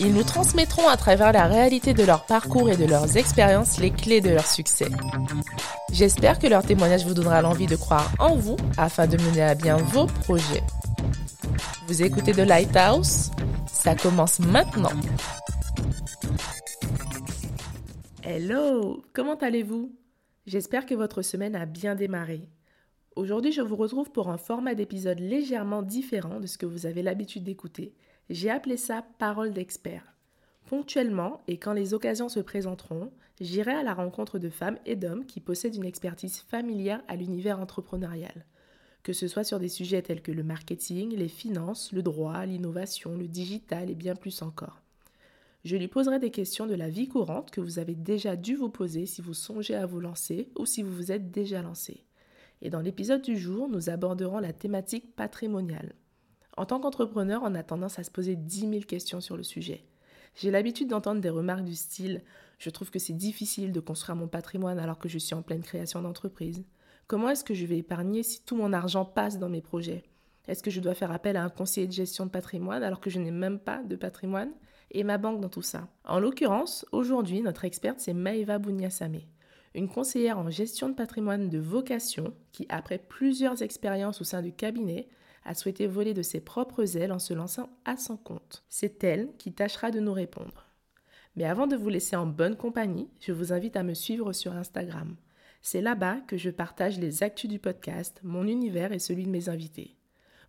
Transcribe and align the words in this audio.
Ils 0.00 0.14
nous 0.14 0.22
transmettront 0.22 0.86
à 0.88 0.96
travers 0.96 1.32
la 1.32 1.46
réalité 1.46 1.92
de 1.92 2.04
leur 2.04 2.24
parcours 2.24 2.70
et 2.70 2.76
de 2.76 2.84
leurs 2.84 3.16
expériences 3.16 3.80
les 3.80 3.90
clés 3.90 4.20
de 4.20 4.30
leur 4.30 4.46
succès. 4.46 4.86
J'espère 5.92 6.38
que 6.38 6.46
leur 6.46 6.64
témoignage 6.64 7.04
vous 7.04 7.14
donnera 7.14 7.42
l'envie 7.42 7.66
de 7.66 7.74
croire 7.74 8.12
en 8.20 8.36
vous 8.36 8.56
afin 8.76 9.08
de 9.08 9.16
mener 9.16 9.42
à 9.42 9.56
bien 9.56 9.76
vos 9.76 10.06
projets. 10.06 10.62
Vous 11.88 12.02
écoutez 12.02 12.30
The 12.32 12.46
Lighthouse? 12.46 13.30
Ça 13.66 13.96
commence 13.96 14.38
maintenant. 14.38 14.92
Hello, 18.22 19.02
comment 19.12 19.36
allez-vous? 19.36 19.90
J'espère 20.46 20.86
que 20.86 20.94
votre 20.94 21.22
semaine 21.22 21.56
a 21.56 21.66
bien 21.66 21.96
démarré. 21.96 22.48
Aujourd'hui, 23.16 23.50
je 23.50 23.62
vous 23.62 23.74
retrouve 23.74 24.12
pour 24.12 24.30
un 24.30 24.38
format 24.38 24.76
d'épisode 24.76 25.18
légèrement 25.18 25.82
différent 25.82 26.38
de 26.38 26.46
ce 26.46 26.56
que 26.56 26.66
vous 26.66 26.86
avez 26.86 27.02
l'habitude 27.02 27.42
d'écouter 27.42 27.94
j'ai 28.30 28.50
appelé 28.50 28.76
ça 28.76 29.04
parole 29.18 29.52
d'expert. 29.52 30.14
Ponctuellement, 30.66 31.40
et 31.48 31.56
quand 31.56 31.72
les 31.72 31.94
occasions 31.94 32.28
se 32.28 32.40
présenteront, 32.40 33.10
j'irai 33.40 33.72
à 33.72 33.82
la 33.82 33.94
rencontre 33.94 34.38
de 34.38 34.50
femmes 34.50 34.78
et 34.84 34.96
d'hommes 34.96 35.24
qui 35.24 35.40
possèdent 35.40 35.76
une 35.76 35.86
expertise 35.86 36.40
familière 36.40 37.02
à 37.08 37.16
l'univers 37.16 37.58
entrepreneurial, 37.58 38.44
que 39.02 39.14
ce 39.14 39.28
soit 39.28 39.44
sur 39.44 39.58
des 39.58 39.68
sujets 39.68 40.02
tels 40.02 40.20
que 40.20 40.32
le 40.32 40.42
marketing, 40.42 41.16
les 41.16 41.28
finances, 41.28 41.92
le 41.92 42.02
droit, 42.02 42.44
l'innovation, 42.44 43.16
le 43.16 43.28
digital 43.28 43.88
et 43.88 43.94
bien 43.94 44.14
plus 44.14 44.42
encore. 44.42 44.82
Je 45.64 45.76
lui 45.76 45.88
poserai 45.88 46.18
des 46.18 46.30
questions 46.30 46.66
de 46.66 46.74
la 46.74 46.88
vie 46.88 47.08
courante 47.08 47.50
que 47.50 47.60
vous 47.60 47.78
avez 47.78 47.94
déjà 47.94 48.36
dû 48.36 48.54
vous 48.54 48.68
poser 48.68 49.06
si 49.06 49.22
vous 49.22 49.34
songez 49.34 49.74
à 49.74 49.86
vous 49.86 50.00
lancer 50.00 50.50
ou 50.58 50.66
si 50.66 50.82
vous 50.82 50.92
vous 50.92 51.12
êtes 51.12 51.30
déjà 51.30 51.62
lancé. 51.62 52.04
Et 52.60 52.70
dans 52.70 52.80
l'épisode 52.80 53.22
du 53.22 53.38
jour, 53.38 53.68
nous 53.68 53.88
aborderons 53.88 54.38
la 54.38 54.52
thématique 54.52 55.14
patrimoniale. 55.16 55.94
En 56.58 56.66
tant 56.66 56.80
qu'entrepreneur, 56.80 57.42
on 57.44 57.54
a 57.54 57.62
tendance 57.62 58.00
à 58.00 58.02
se 58.02 58.10
poser 58.10 58.34
10 58.34 58.60
000 58.68 58.80
questions 58.80 59.20
sur 59.20 59.36
le 59.36 59.44
sujet. 59.44 59.84
J'ai 60.34 60.50
l'habitude 60.50 60.88
d'entendre 60.88 61.20
des 61.20 61.30
remarques 61.30 61.64
du 61.64 61.76
style 61.76 62.20
Je 62.58 62.68
trouve 62.70 62.90
que 62.90 62.98
c'est 62.98 63.12
difficile 63.12 63.70
de 63.70 63.78
construire 63.78 64.16
mon 64.16 64.26
patrimoine 64.26 64.80
alors 64.80 64.98
que 64.98 65.08
je 65.08 65.18
suis 65.18 65.36
en 65.36 65.42
pleine 65.42 65.62
création 65.62 66.02
d'entreprise. 66.02 66.64
Comment 67.06 67.28
est-ce 67.28 67.44
que 67.44 67.54
je 67.54 67.64
vais 67.64 67.78
épargner 67.78 68.24
si 68.24 68.42
tout 68.42 68.56
mon 68.56 68.72
argent 68.72 69.04
passe 69.04 69.38
dans 69.38 69.48
mes 69.48 69.60
projets? 69.60 70.02
Est-ce 70.48 70.64
que 70.64 70.72
je 70.72 70.80
dois 70.80 70.96
faire 70.96 71.12
appel 71.12 71.36
à 71.36 71.44
un 71.44 71.48
conseiller 71.48 71.86
de 71.86 71.92
gestion 71.92 72.26
de 72.26 72.30
patrimoine 72.32 72.82
alors 72.82 72.98
que 72.98 73.08
je 73.08 73.20
n'ai 73.20 73.30
même 73.30 73.60
pas 73.60 73.84
de 73.84 73.94
patrimoine? 73.94 74.50
Et 74.90 75.04
ma 75.04 75.16
banque 75.16 75.40
dans 75.40 75.48
tout 75.48 75.62
ça 75.62 75.86
En 76.04 76.18
l'occurrence, 76.18 76.84
aujourd'hui, 76.90 77.40
notre 77.40 77.66
experte, 77.66 78.00
c'est 78.00 78.14
Maeva 78.14 78.58
Bouniasame, 78.58 79.20
une 79.76 79.88
conseillère 79.88 80.38
en 80.40 80.50
gestion 80.50 80.88
de 80.88 80.94
patrimoine 80.94 81.50
de 81.50 81.58
vocation 81.58 82.34
qui, 82.50 82.66
après 82.68 82.98
plusieurs 82.98 83.62
expériences 83.62 84.20
au 84.20 84.24
sein 84.24 84.42
du 84.42 84.52
cabinet, 84.52 85.06
a 85.48 85.54
souhaité 85.54 85.86
voler 85.86 86.12
de 86.12 86.22
ses 86.22 86.40
propres 86.40 86.98
ailes 86.98 87.10
en 87.10 87.18
se 87.18 87.32
lançant 87.32 87.70
à 87.86 87.96
son 87.96 88.18
compte. 88.18 88.64
C'est 88.68 89.02
elle 89.02 89.30
qui 89.38 89.52
tâchera 89.52 89.90
de 89.90 89.98
nous 89.98 90.12
répondre. 90.12 90.66
Mais 91.36 91.44
avant 91.44 91.66
de 91.66 91.74
vous 91.74 91.88
laisser 91.88 92.16
en 92.16 92.26
bonne 92.26 92.56
compagnie, 92.56 93.08
je 93.18 93.32
vous 93.32 93.52
invite 93.52 93.76
à 93.76 93.82
me 93.82 93.94
suivre 93.94 94.34
sur 94.34 94.52
Instagram. 94.52 95.16
C'est 95.62 95.80
là-bas 95.80 96.18
que 96.26 96.36
je 96.36 96.50
partage 96.50 96.98
les 96.98 97.22
actus 97.22 97.48
du 97.48 97.58
podcast, 97.58 98.20
mon 98.22 98.46
univers 98.46 98.92
et 98.92 98.98
celui 98.98 99.24
de 99.24 99.30
mes 99.30 99.48
invités. 99.48 99.96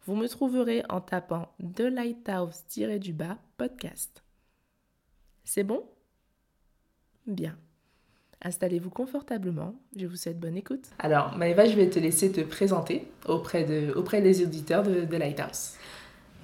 Vous 0.06 0.16
me 0.16 0.28
trouverez 0.28 0.84
en 0.90 1.00
tapant 1.00 1.56
The 1.76 1.82
Lighthouse-du-bas 1.82 3.38
podcast. 3.58 4.24
C'est 5.46 5.64
bon? 5.64 5.90
Bien. 7.26 7.58
Installez-vous 8.42 8.90
confortablement. 8.90 9.76
Je 9.98 10.06
vous 10.08 10.16
souhaite 10.16 10.40
bonne 10.40 10.56
écoute. 10.56 10.86
Alors, 11.00 11.38
Maëva, 11.38 11.66
je 11.66 11.76
vais 11.76 11.90
te 11.90 12.00
laisser 12.00 12.32
te 12.32 12.42
présenter 12.42 13.08
auprès, 13.28 13.64
de, 13.66 13.92
auprès 13.94 14.22
des 14.22 14.44
auditeurs 14.44 14.84
de, 14.84 15.04
de 15.06 15.18
Lighthouse. 15.18 15.74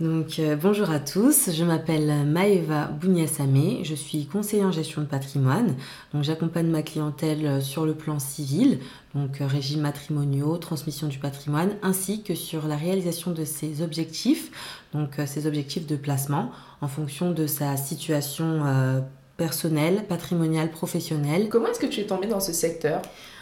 Donc, 0.01 0.39
euh, 0.39 0.57
bonjour 0.57 0.89
à 0.89 1.00
tous, 1.00 1.51
je 1.53 1.63
m'appelle 1.63 2.25
Maëva 2.25 2.88
Bouniasame, 2.88 3.81
je 3.83 3.95
suis 3.95 4.25
conseillère 4.25 4.67
en 4.67 4.72
gestion 4.73 5.01
de 5.01 5.07
patrimoine. 5.07 5.73
Donc, 6.13 6.25
j'accompagne 6.25 6.67
ma 6.67 6.81
clientèle 6.81 7.61
sur 7.61 7.85
le 7.85 7.94
plan 7.94 8.19
civil, 8.19 8.79
donc 9.13 9.39
euh, 9.39 9.47
régime 9.47 9.79
matrimoniaux, 9.79 10.57
transmission 10.57 11.07
du 11.07 11.17
patrimoine, 11.17 11.77
ainsi 11.81 12.23
que 12.23 12.35
sur 12.35 12.67
la 12.67 12.75
réalisation 12.75 13.31
de 13.31 13.45
ses 13.45 13.81
objectifs, 13.81 14.83
donc 14.91 15.17
euh, 15.17 15.25
ses 15.25 15.47
objectifs 15.47 15.88
de 15.88 15.95
placement 15.95 16.51
en 16.81 16.89
fonction 16.89 17.31
de 17.31 17.47
sa 17.47 17.77
situation 17.77 19.01
personnel, 19.38 20.06
patrimonial, 20.07 20.69
professionnel. 20.69 21.50
Comment 21.50 21.68
est-ce 21.68 21.79
que 21.79 21.85
tu 21.85 22.01
es 22.01 22.06
tombée 22.06 22.28
dans 22.28 22.40
ce 22.40 22.53
secteur? 22.53 23.01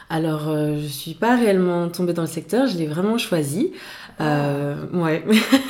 Alors, 0.09 0.49
euh, 0.49 0.77
je 0.81 0.87
suis 0.87 1.13
pas 1.13 1.35
réellement 1.35 1.89
tombée 1.89 2.13
dans 2.13 2.23
le 2.23 2.27
secteur, 2.27 2.67
je 2.67 2.77
l'ai 2.77 2.87
vraiment 2.87 3.17
choisi. 3.17 3.71
Euh, 4.21 4.75
ouais, 4.93 5.23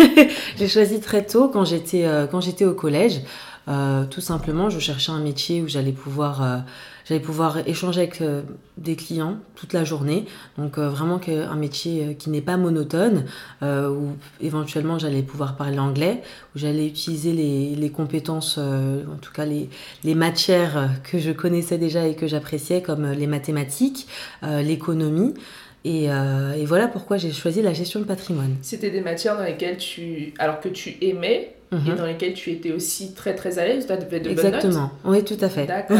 j'ai 0.57 0.67
choisi 0.67 0.99
très 0.99 1.25
tôt 1.25 1.47
quand 1.47 1.65
j'étais 1.65 2.05
euh, 2.05 2.27
quand 2.27 2.41
j'étais 2.41 2.65
au 2.65 2.73
collège. 2.73 3.21
Euh, 3.69 4.05
tout 4.05 4.21
simplement, 4.21 4.69
je 4.69 4.79
cherchais 4.79 5.11
un 5.11 5.21
métier 5.21 5.61
où 5.61 5.67
j'allais 5.67 5.93
pouvoir, 5.93 6.43
euh, 6.43 6.57
j'allais 7.05 7.19
pouvoir 7.19 7.67
échanger 7.67 8.01
avec 8.01 8.21
euh, 8.21 8.41
des 8.77 8.95
clients 8.95 9.37
toute 9.55 9.73
la 9.73 9.83
journée. 9.83 10.25
Donc 10.57 10.77
vraiment 10.77 11.19
un 11.27 11.55
métier 11.55 12.15
qui 12.17 12.29
n'est 12.29 12.41
pas 12.41 12.57
monotone, 12.57 13.25
où 13.61 14.15
éventuellement 14.41 14.97
j'allais 14.97 15.21
pouvoir 15.21 15.55
parler 15.55 15.77
anglais, 15.77 16.21
où 16.55 16.59
j'allais 16.59 16.87
utiliser 16.87 17.33
les, 17.33 17.89
compétences, 17.91 18.57
en 18.57 19.17
tout 19.21 19.31
cas 19.31 19.45
les, 19.45 20.15
matières 20.15 20.89
que 21.03 21.19
je 21.19 21.31
connaissais 21.31 21.77
déjà 21.77 22.07
et 22.07 22.15
que 22.15 22.27
j'appréciais, 22.27 22.81
comme 22.81 23.11
les 23.11 23.27
mathématiques, 23.27 24.07
l'économie. 24.41 25.35
Et, 25.85 26.05
et, 26.05 26.65
voilà 26.65 26.87
pourquoi 26.87 27.17
j'ai 27.17 27.33
choisi 27.33 27.61
la 27.61 27.73
gestion 27.73 27.99
de 27.99 28.05
patrimoine. 28.05 28.55
C'était 28.61 28.89
des 28.89 29.01
matières 29.01 29.35
dans 29.37 29.43
lesquelles 29.43 29.77
tu, 29.77 30.33
alors 30.39 30.61
que 30.61 30.69
tu 30.69 30.95
aimais, 31.01 31.53
et 31.73 31.89
mhm. 31.89 31.95
dans 31.95 32.05
lesquels 32.05 32.33
tu 32.33 32.51
étais 32.51 32.71
aussi 32.71 33.13
très 33.13 33.33
très 33.35 33.57
à 33.57 33.65
l'aise, 33.65 33.87
tu 33.87 33.93
avais 33.93 34.19
de 34.19 34.29
Exactement, 34.29 34.91
bonnes 35.03 35.13
oui 35.13 35.23
tout 35.23 35.37
à 35.41 35.49
fait. 35.49 35.65
D'accord, 35.65 35.97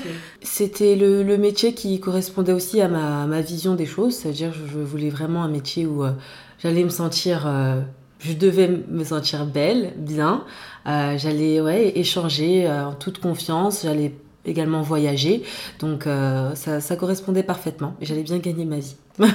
C'était 0.42 0.96
le, 0.96 1.22
le, 1.22 1.38
métier 1.38 1.74
qui 1.74 2.00
correspondait 2.00 2.52
aussi 2.52 2.80
à 2.80 2.88
ma, 2.88 3.26
ma 3.26 3.40
vision 3.40 3.74
des 3.74 3.86
choses, 3.86 4.16
c'est-à-dire 4.16 4.52
je, 4.52 4.72
je 4.72 4.78
voulais 4.78 5.10
vraiment 5.10 5.44
un 5.44 5.48
métier 5.48 5.86
où 5.86 6.02
euh, 6.02 6.10
j'allais 6.58 6.82
me 6.82 6.88
sentir, 6.88 7.46
euh, 7.46 7.80
je 8.18 8.32
devais 8.32 8.68
me 8.68 9.04
sentir 9.04 9.46
belle, 9.46 9.92
bien, 9.96 10.44
euh, 10.86 11.16
j'allais 11.16 11.60
ouais, 11.60 11.92
échanger 11.94 12.68
en 12.68 12.94
toute 12.94 13.18
confiance, 13.18 13.82
j'allais 13.84 14.12
également 14.44 14.82
voyager. 14.82 15.42
Donc 15.78 16.06
euh, 16.06 16.54
ça, 16.54 16.80
ça, 16.80 16.96
correspondait 16.96 17.42
parfaitement 17.42 17.94
et 18.00 18.06
j'allais 18.06 18.22
bien 18.22 18.38
gagner 18.38 18.64
ma 18.64 18.78
vie. 18.78 18.96
Euh, 19.20 19.26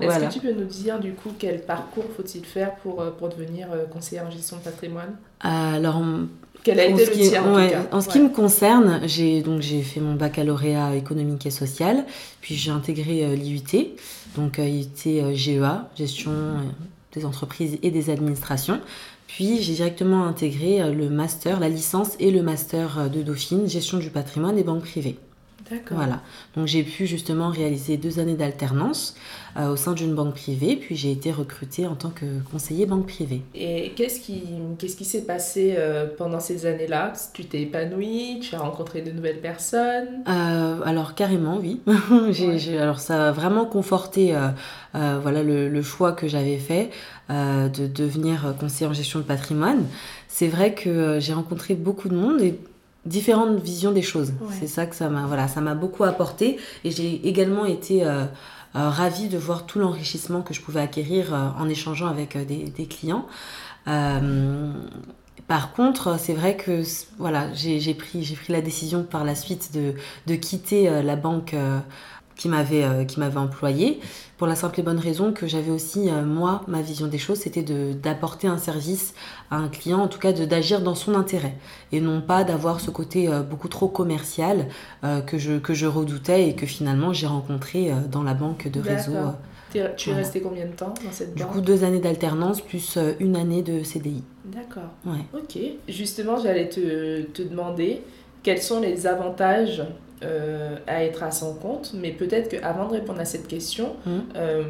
est-ce 0.00 0.18
que 0.18 0.32
tu 0.32 0.40
peux 0.40 0.52
nous 0.52 0.64
dire 0.64 0.98
du 0.98 1.12
coup 1.12 1.30
quel 1.38 1.62
parcours 1.62 2.04
faut-il 2.16 2.44
faire 2.44 2.74
pour, 2.76 3.00
euh, 3.00 3.10
pour 3.10 3.28
devenir 3.28 3.68
conseiller 3.92 4.20
en 4.20 4.30
gestion 4.30 4.56
de 4.56 4.62
patrimoine? 4.62 5.16
Alors, 5.40 6.02
quel 6.62 6.80
a 6.80 6.86
été 6.86 7.04
le 7.04 7.12
qui, 7.12 7.38
en, 7.38 7.54
ouais, 7.54 7.68
tout 7.68 7.72
cas? 7.74 7.96
en 7.96 8.00
ce 8.00 8.08
qui 8.08 8.20
me 8.20 8.30
concerne, 8.30 9.00
j'ai 9.04 9.42
donc 9.42 9.60
j'ai 9.60 9.82
fait 9.82 10.00
mon 10.00 10.14
baccalauréat 10.14 10.96
économique 10.96 11.46
et 11.46 11.50
social, 11.50 12.04
puis 12.40 12.54
j'ai 12.54 12.70
intégré 12.70 13.36
l'IUT, 13.36 13.88
donc 14.36 14.58
IUT 14.58 15.34
GEA, 15.34 15.88
gestion 15.96 16.32
des 17.12 17.24
entreprises 17.24 17.78
et 17.82 17.90
des 17.90 18.10
administrations. 18.10 18.80
Puis 19.34 19.60
j'ai 19.60 19.72
directement 19.72 20.26
intégré 20.26 20.80
euh, 20.80 20.94
le 20.94 21.10
master, 21.10 21.58
la 21.58 21.68
licence 21.68 22.12
et 22.20 22.30
le 22.30 22.40
master 22.40 23.00
euh, 23.00 23.08
de 23.08 23.20
Dauphine, 23.20 23.68
gestion 23.68 23.98
du 23.98 24.08
patrimoine 24.08 24.56
et 24.56 24.62
banque 24.62 24.82
privée. 24.82 25.18
Voilà. 25.90 26.20
Donc 26.56 26.66
j'ai 26.66 26.82
pu 26.82 27.06
justement 27.06 27.48
réaliser 27.50 27.96
deux 27.96 28.18
années 28.18 28.34
d'alternance 28.36 29.16
euh, 29.56 29.68
au 29.72 29.76
sein 29.76 29.92
d'une 29.92 30.14
banque 30.14 30.34
privée, 30.34 30.76
puis 30.76 30.96
j'ai 30.96 31.12
été 31.12 31.30
recrutée 31.30 31.86
en 31.86 31.94
tant 31.94 32.10
que 32.10 32.24
conseiller 32.50 32.86
banque 32.86 33.06
privée. 33.06 33.42
Et 33.54 33.92
qu'est-ce 33.96 34.20
qui 34.20 34.42
qu'est-ce 34.78 34.96
qui 34.96 35.04
s'est 35.04 35.24
passé 35.24 35.74
euh, 35.78 36.06
pendant 36.18 36.40
ces 36.40 36.66
années-là? 36.66 37.12
Tu 37.32 37.44
t'es 37.44 37.62
épanouie? 37.62 38.40
Tu 38.40 38.54
as 38.54 38.58
rencontré 38.58 39.02
de 39.02 39.10
nouvelles 39.10 39.40
personnes? 39.40 40.24
Euh, 40.28 40.80
Alors 40.84 41.14
carrément, 41.14 41.58
oui. 41.58 41.80
Ouais. 42.10 42.78
alors 42.78 43.00
ça 43.00 43.28
a 43.28 43.32
vraiment 43.32 43.64
conforté 43.66 44.34
voilà 44.92 45.42
le, 45.42 45.68
le 45.68 45.82
choix 45.82 46.12
que 46.12 46.28
j'avais 46.28 46.58
fait 46.58 46.90
de 47.28 47.86
devenir 47.86 48.54
conseiller 48.58 48.88
en 48.90 48.92
gestion 48.92 49.18
de 49.20 49.24
patrimoine. 49.24 49.84
C'est 50.28 50.48
vrai 50.48 50.74
que 50.74 51.18
j'ai 51.20 51.32
rencontré 51.32 51.74
beaucoup 51.74 52.08
de 52.08 52.16
monde 52.16 52.40
et 52.42 52.58
différentes 53.06 53.60
visions 53.60 53.92
des 53.92 54.02
choses. 54.02 54.32
Ouais. 54.40 54.54
C'est 54.58 54.66
ça 54.66 54.86
que 54.86 54.96
ça 54.96 55.08
m'a 55.08 55.26
voilà, 55.26 55.48
ça 55.48 55.60
m'a 55.60 55.74
beaucoup 55.74 56.04
apporté 56.04 56.58
et 56.84 56.90
j'ai 56.90 57.26
également 57.26 57.64
été 57.64 58.04
euh, 58.04 58.24
euh, 58.76 58.88
ravie 58.88 59.28
de 59.28 59.38
voir 59.38 59.66
tout 59.66 59.78
l'enrichissement 59.78 60.42
que 60.42 60.54
je 60.54 60.60
pouvais 60.60 60.80
acquérir 60.80 61.34
euh, 61.34 61.48
en 61.58 61.68
échangeant 61.68 62.08
avec 62.08 62.36
des, 62.36 62.64
des 62.64 62.86
clients. 62.86 63.26
Par 65.46 65.74
contre, 65.74 66.18
c'est 66.18 66.32
vrai 66.32 66.56
que 66.56 66.82
voilà, 67.18 67.52
j'ai 67.52 67.92
pris, 67.92 68.24
j'ai 68.24 68.34
pris 68.34 68.50
la 68.50 68.62
décision 68.62 69.02
par 69.02 69.24
la 69.24 69.34
suite 69.34 69.74
de, 69.74 69.92
de 70.26 70.34
quitter 70.36 71.02
la 71.02 71.16
banque 71.16 71.54
qui 72.36 72.48
m'avait 72.48 72.84
euh, 72.84 73.04
qui 73.04 73.20
m'avait 73.20 73.38
employé 73.38 74.00
pour 74.38 74.46
la 74.46 74.56
simple 74.56 74.80
et 74.80 74.82
bonne 74.82 74.98
raison 74.98 75.32
que 75.32 75.46
j'avais 75.46 75.70
aussi 75.70 76.10
euh, 76.10 76.24
moi 76.24 76.62
ma 76.66 76.82
vision 76.82 77.06
des 77.06 77.18
choses 77.18 77.38
c'était 77.38 77.62
de 77.62 77.92
d'apporter 77.92 78.48
un 78.48 78.58
service 78.58 79.14
à 79.50 79.56
un 79.56 79.68
client 79.68 80.00
en 80.00 80.08
tout 80.08 80.18
cas 80.18 80.32
de 80.32 80.44
d'agir 80.44 80.80
dans 80.80 80.94
son 80.94 81.14
intérêt 81.14 81.54
et 81.92 82.00
non 82.00 82.20
pas 82.20 82.44
d'avoir 82.44 82.80
ce 82.80 82.90
côté 82.90 83.28
euh, 83.28 83.42
beaucoup 83.42 83.68
trop 83.68 83.88
commercial 83.88 84.68
que 85.26 85.38
je 85.38 85.58
que 85.58 85.74
je 85.74 85.86
redoutais 85.86 86.48
et 86.48 86.54
que 86.54 86.66
finalement 86.66 87.12
j'ai 87.12 87.26
rencontré 87.26 87.92
dans 88.10 88.22
la 88.22 88.34
banque 88.34 88.68
de 88.68 88.80
réseau 88.80 89.12
tu 89.96 90.10
es 90.10 90.14
resté 90.14 90.40
combien 90.40 90.66
de 90.66 90.72
temps 90.72 90.94
dans 91.04 91.10
cette 91.10 91.34
banque 91.34 91.36
Du 91.36 91.44
coup, 91.52 91.60
deux 91.60 91.82
années 91.84 91.98
d'alternance 92.00 92.60
plus 92.60 92.96
une 93.18 93.34
année 93.34 93.62
de 93.62 93.82
CDI. 93.82 94.22
D'accord. 94.44 94.90
Ouais. 95.04 95.24
Ok. 95.34 95.58
Justement, 95.88 96.36
j'allais 96.36 96.68
te, 96.68 97.22
te, 97.22 97.42
demander 97.42 98.02
quels 98.44 98.62
sont 98.62 98.80
les 98.80 99.08
avantages 99.08 99.82
euh, 100.22 100.76
à 100.86 101.04
être 101.04 101.22
à 101.22 101.30
son 101.30 101.54
compte, 101.54 101.92
mais 101.94 102.12
peut-être 102.12 102.48
qu'avant 102.48 102.86
de 102.86 102.92
répondre 102.92 103.20
à 103.20 103.24
cette 103.24 103.48
question, 103.48 103.96
mmh. 104.06 104.10
euh, 104.36 104.62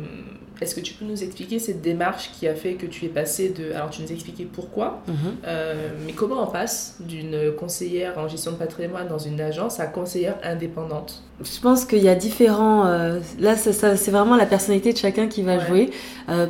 est-ce 0.60 0.74
que 0.74 0.80
tu 0.80 0.94
peux 0.94 1.04
nous 1.04 1.22
expliquer 1.22 1.58
cette 1.58 1.82
démarche 1.82 2.30
qui 2.32 2.48
a 2.48 2.54
fait 2.54 2.74
que 2.74 2.86
tu 2.86 3.04
es 3.04 3.08
passé 3.08 3.50
de... 3.50 3.72
Alors 3.72 3.90
tu 3.90 4.02
nous 4.02 4.08
as 4.08 4.14
expliqué 4.14 4.48
pourquoi, 4.50 5.02
mmh. 5.06 5.12
euh, 5.46 5.90
mais 6.06 6.12
comment 6.12 6.42
on 6.42 6.50
passe 6.50 6.96
d'une 7.00 7.52
conseillère 7.52 8.18
en 8.18 8.26
gestion 8.26 8.52
de 8.52 8.56
patrimoine 8.56 9.06
dans 9.06 9.18
une 9.18 9.40
agence 9.40 9.80
à 9.80 9.86
conseillère 9.86 10.36
indépendante? 10.42 11.22
Je 11.40 11.60
pense 11.60 11.84
qu'il 11.84 12.02
y 12.02 12.08
a 12.08 12.14
différents. 12.14 12.84
Là, 13.38 13.56
c'est 13.56 14.10
vraiment 14.10 14.36
la 14.36 14.46
personnalité 14.46 14.92
de 14.92 14.98
chacun 14.98 15.26
qui 15.26 15.42
va 15.42 15.58
jouer. 15.58 15.90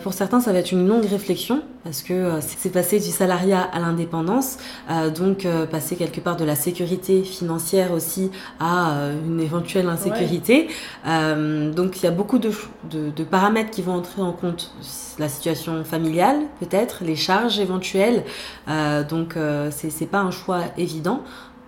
Pour 0.02 0.12
certains, 0.12 0.41
ça 0.41 0.52
va 0.52 0.58
être 0.58 0.73
une 0.73 0.87
longue 0.87 1.06
réflexion 1.06 1.62
parce 1.84 2.02
que 2.02 2.12
euh, 2.12 2.40
c'est 2.40 2.70
passer 2.70 2.98
du 2.98 3.10
salariat 3.10 3.60
à 3.62 3.78
l'indépendance, 3.78 4.58
donc 5.14 5.46
passer 5.70 5.96
quelque 5.96 6.20
part 6.20 6.36
de 6.36 6.44
la 6.44 6.56
sécurité 6.56 7.22
financière 7.22 7.92
aussi 7.92 8.31
à 8.58 9.10
une 9.26 9.40
éventuelle 9.40 9.88
insécurité. 9.88 10.69
donc, 11.04 11.98
il 11.98 12.04
y 12.04 12.06
a 12.06 12.10
beaucoup 12.10 12.38
de, 12.38 12.50
de, 12.90 13.10
de, 13.10 13.25
paramètres 13.25 13.70
qui 13.70 13.82
vont 13.82 13.94
entrer 13.94 14.22
en 14.22 14.32
compte. 14.32 14.72
La 15.19 15.28
situation 15.28 15.84
familiale, 15.84 16.40
peut-être, 16.60 17.04
les 17.04 17.16
charges 17.16 17.60
éventuelles. 17.60 18.25
donc, 19.08 19.36
c'est 19.70 20.10
pas 20.10 20.20
un 20.20 20.31
choix 20.31 20.62
évident. 20.76 21.22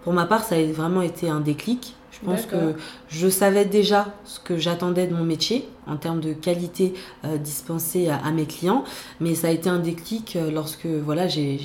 Pour 0.06 0.12
ma 0.12 0.24
part, 0.24 0.44
ça 0.44 0.54
a 0.54 0.62
vraiment 0.72 1.02
été 1.02 1.28
un 1.28 1.40
déclic. 1.40 1.95
Je 2.20 2.26
pense 2.26 2.46
que 2.46 2.74
je 3.08 3.28
savais 3.28 3.64
déjà 3.64 4.06
ce 4.24 4.40
que 4.40 4.56
j'attendais 4.56 5.06
de 5.06 5.14
mon 5.14 5.24
métier 5.24 5.68
en 5.86 5.96
termes 5.96 6.20
de 6.20 6.32
qualité 6.32 6.94
euh, 7.24 7.36
dispensée 7.36 8.08
à, 8.08 8.30
mes 8.30 8.46
clients, 8.46 8.84
mais 9.20 9.34
ça 9.34 9.48
a 9.48 9.50
été 9.50 9.68
un 9.68 9.78
déclic 9.78 10.36
euh, 10.36 10.50
lorsque 10.50 10.86
voilà, 10.86 11.28
j'ai, 11.28 11.60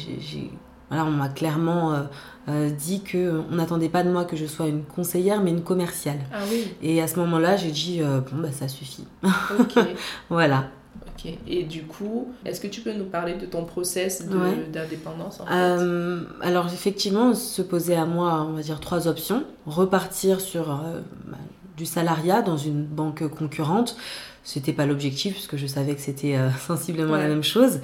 voilà, 0.90 1.06
on 1.06 1.12
m'a 1.12 1.30
clairement 1.30 2.06
euh, 2.50 2.70
dit 2.70 3.02
que 3.02 3.42
on 3.50 3.56
n'attendait 3.56 3.90
pas 3.90 4.04
de 4.04 4.12
moi 4.12 4.26
que 4.26 4.36
je 4.36 4.46
sois 4.46 4.68
une 4.68 4.84
conseillère, 4.84 5.42
mais 5.42 5.52
une 5.52 5.64
commerciale. 5.64 6.20
Ah 6.34 6.40
oui. 6.52 6.74
Et 6.82 7.02
à 7.02 7.08
ce 7.08 7.18
moment-là, 7.20 7.56
j'ai 7.56 7.72
dit 7.72 8.02
bon 8.02 8.42
bah 8.42 8.52
ça 8.52 8.68
suffit. 8.68 9.06
voilà. 10.30 10.66
Et 11.48 11.64
du 11.64 11.84
coup, 11.84 12.34
est-ce 12.46 12.60
que 12.60 12.68
tu 12.68 12.82
peux 12.82 12.94
nous 12.94 13.06
parler 13.06 13.36
de 13.36 13.46
ton 13.46 13.66
process 13.66 14.26
d'indépendance 14.72 15.42
euh, 15.52 16.22
Alors 16.42 16.68
effectivement, 16.68 17.34
se 17.36 17.62
posait 17.62 17.96
à 17.96 18.06
moi, 18.06 18.46
on 18.50 18.54
va 18.54 18.62
dire, 18.62 18.80
trois 18.80 19.08
options. 19.08 19.44
Repartir 19.66 20.42
sur 20.42 20.72
euh, 20.72 21.02
bah, 21.28 21.38
du 21.78 21.86
salariat 21.86 22.42
dans 22.42 22.58
une 22.58 22.84
banque 22.84 23.28
concurrente. 23.28 23.98
C'était 24.44 24.74
pas 24.74 24.88
l'objectif 24.88 25.34
puisque 25.34 25.56
je 25.56 25.68
savais 25.68 25.94
que 25.94 26.02
c'était 26.02 26.36
euh, 26.36 26.50
sensiblement 26.68 27.16
la 27.16 27.28
même 27.28 27.44
chose. 27.44 27.80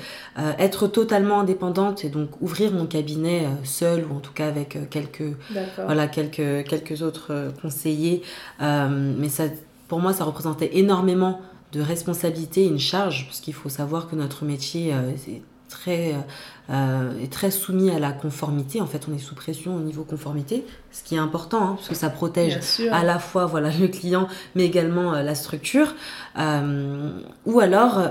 être 0.58 0.88
totalement 0.88 1.42
indépendante 1.42 2.04
et 2.04 2.10
donc 2.10 2.30
ouvrir 2.42 2.72
mon 2.72 2.88
cabinet 2.88 3.48
seul 3.64 4.06
ou 4.10 4.16
en 4.16 4.20
tout 4.20 4.34
cas 4.34 4.48
avec 4.48 4.90
quelques 4.90 5.36
voilà 5.78 6.08
quelques 6.08 6.68
quelques 6.68 7.04
autres 7.04 7.52
conseillers. 7.62 8.24
mais 8.60 9.30
ça, 9.30 9.44
pour 9.88 10.00
moi, 10.00 10.14
ça 10.14 10.24
représentait 10.24 10.72
énormément 10.74 11.40
de 11.72 11.82
responsabilité, 11.82 12.66
une 12.66 12.80
charge, 12.80 13.26
parce 13.26 13.40
qu'il 13.40 13.54
faut 13.54 13.70
savoir 13.70 14.08
que 14.08 14.16
notre 14.16 14.46
métier 14.46 14.94
euh, 14.94 15.12
est, 15.28 15.42
très, 15.70 16.16
euh, 16.70 17.22
est 17.22 17.32
très 17.32 17.52
soumis 17.52 17.90
à 17.92 18.00
la 18.00 18.12
conformité. 18.12 18.80
En 18.80 18.88
fait, 18.88 19.08
on 19.10 19.16
est 19.16 19.20
sous 19.20 19.36
pression 19.36 19.76
au 19.76 19.82
niveau 19.82 20.04
conformité, 20.04 20.66
ce 20.92 21.04
qui 21.04 21.16
est 21.16 21.20
important, 21.20 21.62
hein, 21.62 21.74
parce 21.76 21.90
que 21.90 21.96
ça 21.96 22.10
protège 22.10 22.60
à 22.92 23.04
la 23.04 23.20
fois 23.20 23.46
voilà, 23.46 23.70
le 23.72 23.88
client, 23.88 24.28
mais 24.56 24.66
également 24.66 25.14
euh, 25.14 25.24
la 25.24 25.36
structure. 25.36 25.94
ou 26.38 27.60
alors 27.60 28.02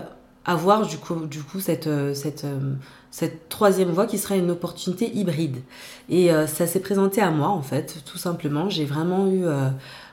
avoir 0.44 0.86
du 0.86 0.96
coup, 0.96 1.26
du 1.26 1.42
coup 1.42 1.58
cette, 1.58 1.88
cette, 2.14 2.46
cette 3.10 3.48
troisième 3.48 3.88
voie 3.90 4.06
qui 4.06 4.16
sera 4.16 4.36
une 4.36 4.50
opportunité 4.52 5.10
hybride. 5.12 5.56
Et 6.08 6.30
ça 6.46 6.68
s'est 6.68 6.78
présenté 6.78 7.20
à 7.20 7.32
moi, 7.32 7.48
en 7.48 7.62
fait, 7.62 8.04
tout 8.04 8.18
simplement. 8.18 8.70
J'ai 8.70 8.84
vraiment 8.84 9.26
eu 9.26 9.44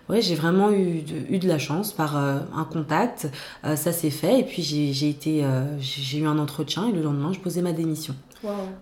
ouais, 0.09 0.21
j'ai 0.21 0.35
vraiment 0.35 0.71
eu 0.71 1.01
de, 1.01 1.33
eu 1.33 1.39
de 1.39 1.47
la 1.47 1.57
chance 1.57 1.93
par 1.93 2.17
euh, 2.17 2.39
un 2.55 2.63
contact. 2.63 3.29
Euh, 3.65 3.75
ça 3.75 3.91
s'est 3.91 4.09
fait 4.09 4.39
et 4.39 4.43
puis 4.43 4.61
j'ai 4.61 5.09
été, 5.09 5.43
euh, 5.43 5.65
j'ai 5.79 6.19
eu 6.19 6.27
un 6.27 6.39
entretien 6.39 6.87
et 6.87 6.91
le 6.91 7.01
lendemain, 7.01 7.31
je 7.33 7.39
posais 7.39 7.61
ma 7.61 7.73
démission. 7.73 8.15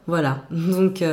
Voilà. 0.08 0.44
Donc, 0.52 1.04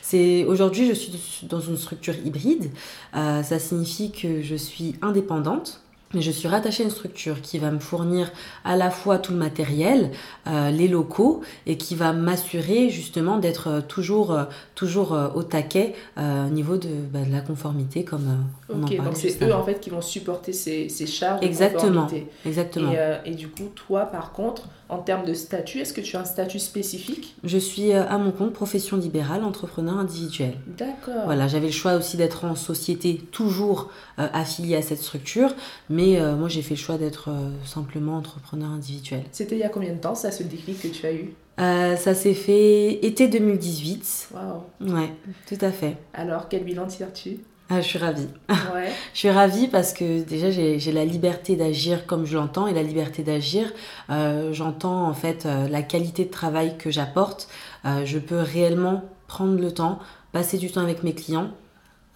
c'est 0.00 0.44
aujourd'hui, 0.46 0.88
je 0.88 0.94
suis 0.94 1.46
dans 1.46 1.60
une 1.60 1.76
structure 1.76 2.14
hybride. 2.24 2.70
ça 3.12 3.58
signifie 3.58 4.10
que 4.10 4.40
je 4.40 4.54
suis 4.54 4.96
indépendante 5.02 5.82
mais 6.12 6.22
je 6.22 6.30
suis 6.30 6.48
rattachée 6.48 6.82
à 6.82 6.86
une 6.86 6.90
structure 6.90 7.40
qui 7.40 7.58
va 7.58 7.70
me 7.70 7.78
fournir 7.78 8.30
à 8.64 8.76
la 8.76 8.90
fois 8.90 9.18
tout 9.18 9.32
le 9.32 9.38
matériel, 9.38 10.10
euh, 10.48 10.70
les 10.70 10.88
locaux, 10.88 11.40
et 11.66 11.76
qui 11.76 11.94
va 11.94 12.12
m'assurer 12.12 12.90
justement 12.90 13.38
d'être 13.38 13.68
euh, 13.68 13.80
toujours, 13.80 14.32
euh, 14.32 14.44
toujours 14.74 15.16
au 15.34 15.42
taquet 15.42 15.94
au 16.16 16.50
niveau 16.50 16.76
de, 16.76 16.88
bah, 16.88 17.20
de, 17.20 17.32
la 17.32 17.40
conformité, 17.40 18.04
comme 18.04 18.44
on 18.68 18.82
en 18.82 18.86
donc 18.86 18.98
c'est 19.14 19.42
eux 19.42 19.54
en 19.54 19.62
fait 19.62 19.80
qui 19.80 19.90
vont 19.90 20.00
supporter 20.00 20.52
ces, 20.52 20.88
ces 20.88 21.06
charges 21.06 21.44
exactement, 21.44 22.06
de 22.06 22.22
Exactement. 22.46 22.92
Et, 22.92 23.30
et, 23.30 23.34
du 23.34 23.48
coup, 23.48 23.70
toi 23.74 24.06
par 24.06 24.32
contre, 24.32 24.68
en 24.90 24.98
termes 24.98 25.24
de 25.24 25.34
statut, 25.34 25.78
est-ce 25.80 25.92
que 25.92 26.00
tu 26.00 26.16
as 26.16 26.20
un 26.20 26.24
statut 26.24 26.58
spécifique 26.58 27.34
Je 27.44 27.58
suis 27.58 27.92
à 27.92 28.18
mon 28.18 28.32
compte, 28.32 28.52
profession 28.52 28.96
libérale, 28.96 29.44
entrepreneur 29.44 29.96
individuel. 29.96 30.54
D'accord. 30.66 31.24
Voilà, 31.24 31.48
j'avais 31.48 31.66
le 31.68 31.72
choix 31.72 31.94
aussi 31.94 32.16
d'être 32.16 32.44
en 32.44 32.56
société, 32.56 33.22
toujours 33.30 33.90
affiliée 34.18 34.76
à 34.76 34.82
cette 34.82 35.00
structure, 35.00 35.54
mais 35.88 36.20
euh, 36.20 36.36
moi, 36.36 36.48
j'ai 36.48 36.62
fait 36.62 36.74
le 36.74 36.80
choix 36.80 36.98
d'être 36.98 37.30
euh, 37.30 37.50
simplement 37.64 38.16
entrepreneur 38.16 38.68
individuel. 38.70 39.22
C'était 39.32 39.56
il 39.56 39.60
y 39.60 39.64
a 39.64 39.68
combien 39.68 39.92
de 39.92 39.98
temps, 39.98 40.14
ça, 40.14 40.30
ce 40.30 40.42
déclic 40.42 40.80
que 40.80 40.88
tu 40.88 41.06
as 41.06 41.12
eu? 41.12 41.34
Euh, 41.58 41.96
Ça 41.96 42.14
s'est 42.14 42.34
fait 42.34 43.04
été 43.04 43.28
2018. 43.28 44.28
Waouh 44.34 44.94
Ouais, 44.94 45.12
tout 45.46 45.58
à 45.64 45.70
fait. 45.70 45.96
Alors, 46.14 46.48
quel 46.48 46.64
bilan 46.64 46.86
tires-tu? 46.86 47.38
Ah, 47.70 47.80
je 47.80 47.86
suis 47.86 47.98
ravie. 47.98 48.28
Ouais. 48.74 48.90
je 49.14 49.18
suis 49.18 49.30
ravie 49.30 49.68
parce 49.68 49.92
que 49.92 50.22
déjà 50.22 50.50
j'ai 50.50 50.92
la 50.92 51.04
liberté 51.04 51.56
d'agir 51.56 52.06
comme 52.06 52.26
je 52.26 52.36
l'entends 52.36 52.66
et 52.66 52.74
la 52.74 52.82
liberté 52.82 53.22
d'agir, 53.22 53.72
j'entends 54.08 55.06
en 55.06 55.14
fait 55.14 55.46
la 55.70 55.82
qualité 55.82 56.24
de 56.24 56.30
travail 56.30 56.76
que 56.76 56.90
j'apporte. 56.90 57.48
je 57.84 58.18
peux 58.18 58.40
réellement 58.40 59.04
prendre 59.28 59.60
le 59.60 59.72
temps, 59.72 60.00
passer 60.32 60.58
du 60.58 60.70
temps 60.70 60.80
avec 60.80 61.04
mes 61.04 61.14
clients, 61.14 61.52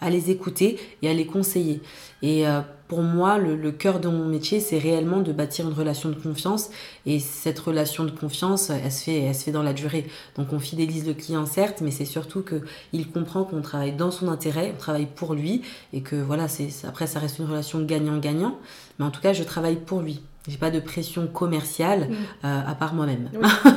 à 0.01 0.11
les 0.11 0.31
écouter 0.31 0.79
et 1.03 1.09
à 1.09 1.15
les 1.15 1.27
conseiller. 1.27 1.81
Et 2.23 2.47
euh, 2.47 2.61
pour 2.95 3.03
moi, 3.03 3.39
le, 3.39 3.73
cœur 3.73 3.99
de 3.99 4.07
mon 4.07 4.25
métier, 4.25 4.61
c'est 4.61 4.79
réellement 4.79 5.19
de 5.19 5.33
bâtir 5.33 5.67
une 5.67 5.75
relation 5.75 6.11
de 6.11 6.15
confiance. 6.15 6.71
Et 7.07 7.19
cette 7.19 7.59
relation 7.59 8.05
de 8.05 8.13
confiance, 8.13 8.71
elle 8.71 8.93
se 8.93 9.03
fait, 9.03 9.23
elle 9.23 9.35
se 9.35 9.43
fait 9.43 9.51
dans 9.51 9.65
la 9.65 9.73
durée. 9.73 10.07
Donc 10.37 10.53
on 10.53 10.61
fidélise 10.61 11.05
le 11.05 11.13
client, 11.13 11.45
certes, 11.45 11.81
mais 11.81 11.91
c'est 11.91 12.05
surtout 12.05 12.45
qu'il 12.45 13.11
comprend 13.11 13.43
qu'on 13.43 13.63
travaille 13.63 13.95
dans 13.95 14.13
son 14.13 14.29
intérêt, 14.29 14.73
on 14.77 14.79
travaille 14.79 15.07
pour 15.07 15.35
lui. 15.35 15.63
Et 15.93 16.03
que 16.03 16.15
voilà, 16.15 16.47
c'est 16.47 16.69
après, 16.87 17.09
ça 17.09 17.19
reste 17.19 17.41
une 17.41 17.47
relation 17.47 17.81
gagnant-gagnant. 17.81 18.61
Mais 19.01 19.05
en 19.05 19.11
tout 19.11 19.21
cas, 19.21 19.33
je 19.33 19.43
travaille 19.43 19.77
pour 19.77 20.01
lui. 20.01 20.23
J'ai 20.47 20.59
pas 20.59 20.71
de 20.71 20.79
pression 20.79 21.27
commerciale 21.27 22.11
mm. 22.11 22.13
euh, 22.45 22.61
à 22.65 22.77
part 22.77 22.95
moi-même. 22.95 23.29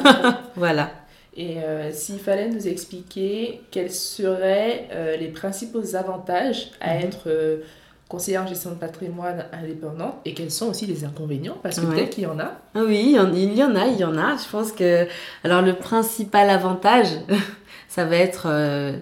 voilà. 0.56 0.92
Et 1.36 1.58
euh, 1.58 1.92
s'il 1.92 2.20
fallait 2.20 2.50
nous 2.50 2.68
expliquer 2.68 3.62
quels 3.72 3.92
seraient 3.92 4.90
euh, 4.92 5.18
les 5.18 5.30
principaux 5.30 5.96
avantages 5.96 6.70
à 6.82 6.96
mhm. 6.96 7.02
être 7.02 7.62
euh, 8.08 8.14
conseiller 8.16 8.38
en 8.38 8.48
gestion 8.48 8.72
de 8.72 8.76
patrimoine 8.76 9.46
indépendante 9.52 10.16
et 10.26 10.34
quels 10.34 10.52
sont 10.52 10.68
aussi 10.68 10.86
les 10.86 11.04
inconvénients 11.04 11.58
Parce 11.64 11.80
que 11.80 11.86
peut-être 11.86 12.12
qu'il 12.12 12.24
y 12.24 12.28
en 12.28 12.40
a. 12.40 12.54
Ah 12.76 12.82
oui, 12.86 13.02
il 13.04 13.12
y 13.12 13.20
en 13.64 13.76
a, 13.76 13.88
il 13.88 13.98
y 13.98 14.04
en 14.04 14.18
a. 14.18 14.36
Je 14.38 14.50
pense 14.50 14.72
que. 14.72 15.08
Alors, 15.44 15.62
le 15.62 15.74
principal 15.74 16.50
avantage, 16.50 17.08
ça 17.90 18.06
va 18.06 18.16
être 18.16 18.48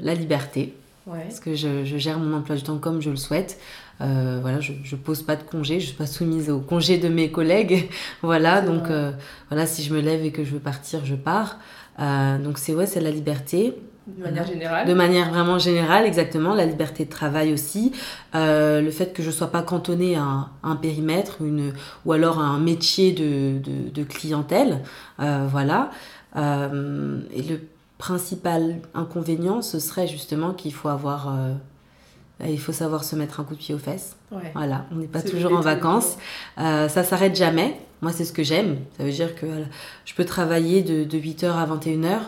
la 0.02 0.14
liberté. 0.14 0.74
Parce 1.06 1.40
que 1.40 1.54
je, 1.54 1.86
je, 1.86 1.98
gère 1.98 2.18
mon 2.18 2.36
emploi 2.36 2.56
du 2.56 2.64
temps 2.64 2.80
comme 2.80 3.00
je 3.00 3.12
le 3.12 3.16
souhaite. 3.16 3.60
voilà, 4.00 4.60
je, 4.60 4.74
je 4.84 4.96
pose 4.96 5.22
pas 5.22 5.36
de 5.36 5.44
congé, 5.44 5.80
je 5.80 5.88
suis 5.88 5.96
pas 5.96 6.08
soumise 6.08 6.50
au 6.50 6.60
congé 6.60 6.98
de 6.98 7.10
mes 7.10 7.30
collègues. 7.30 7.90
voilà, 8.24 8.62
donc 8.62 8.86
voilà, 9.50 9.68
si 9.68 9.84
je 9.84 9.94
me 9.94 10.02
lève 10.02 10.26
et 10.26 10.32
que 10.32 10.44
je 10.44 10.52
veux 10.52 10.60
partir, 10.60 11.06
je 11.06 11.16
pars. 11.16 11.60
Euh, 12.00 12.38
donc 12.38 12.58
c'est 12.58 12.74
ouais, 12.74 12.86
c'est 12.86 13.02
la 13.02 13.12
liberté. 13.12 13.76
De 14.08 14.24
manière 14.24 14.46
générale. 14.46 14.88
De 14.88 14.94
manière 14.94 15.30
vraiment 15.30 15.58
générale, 15.58 16.06
exactement. 16.06 16.54
La 16.54 16.66
liberté 16.66 17.06
de 17.06 17.10
travail 17.10 17.54
aussi. 17.54 17.92
Euh, 18.36 18.82
le 18.82 18.92
fait 18.92 19.14
que 19.14 19.24
je 19.24 19.28
ne 19.28 19.34
sois 19.34 19.52
pas 19.52 19.62
cantonnée 19.62 20.16
à 20.16 20.50
un, 20.64 20.76
périmètre 20.76 21.42
une, 21.42 21.74
ou 22.06 22.12
alors 22.12 22.40
à 22.40 22.44
un 22.44 22.60
métier 22.60 23.12
de, 23.12 23.60
de, 23.60 23.90
de 23.90 24.04
clientèle. 24.04 24.82
Euh, 25.20 25.48
voilà. 25.50 25.90
et 26.36 27.42
le 27.42 27.62
principal 27.98 28.76
inconvénient, 28.94 29.62
ce 29.62 29.80
serait 29.80 30.08
justement 30.08 30.54
qu'il 30.54 30.74
faut 30.74 30.90
avoir 30.90 31.34
il 32.44 32.60
faut 32.60 32.74
savoir 32.74 33.04
se 33.04 33.16
mettre 33.16 33.40
un 33.40 33.44
coup 33.44 33.54
de 33.54 33.60
pied 33.60 33.74
aux 33.74 33.80
fesses. 33.80 34.18
Voilà, 34.54 34.86
on 34.92 34.96
n'est 34.96 35.08
pas 35.08 35.22
toujours 35.22 35.54
en 35.54 35.62
vacances. 35.62 36.18
Euh, 36.58 36.90
ça 36.90 37.04
s'arrête 37.04 37.36
jamais. 37.36 37.80
Moi, 38.02 38.12
c'est 38.12 38.26
ce 38.26 38.34
que 38.34 38.44
j'aime. 38.44 38.78
Ça 38.98 39.04
veut 39.04 39.12
dire 39.12 39.36
que 39.36 39.46
je 40.04 40.14
peux 40.14 40.26
travailler 40.26 40.82
de, 40.82 41.06
de 41.06 41.18
8h 41.18 41.46
à 41.46 41.66
21h 41.66 42.20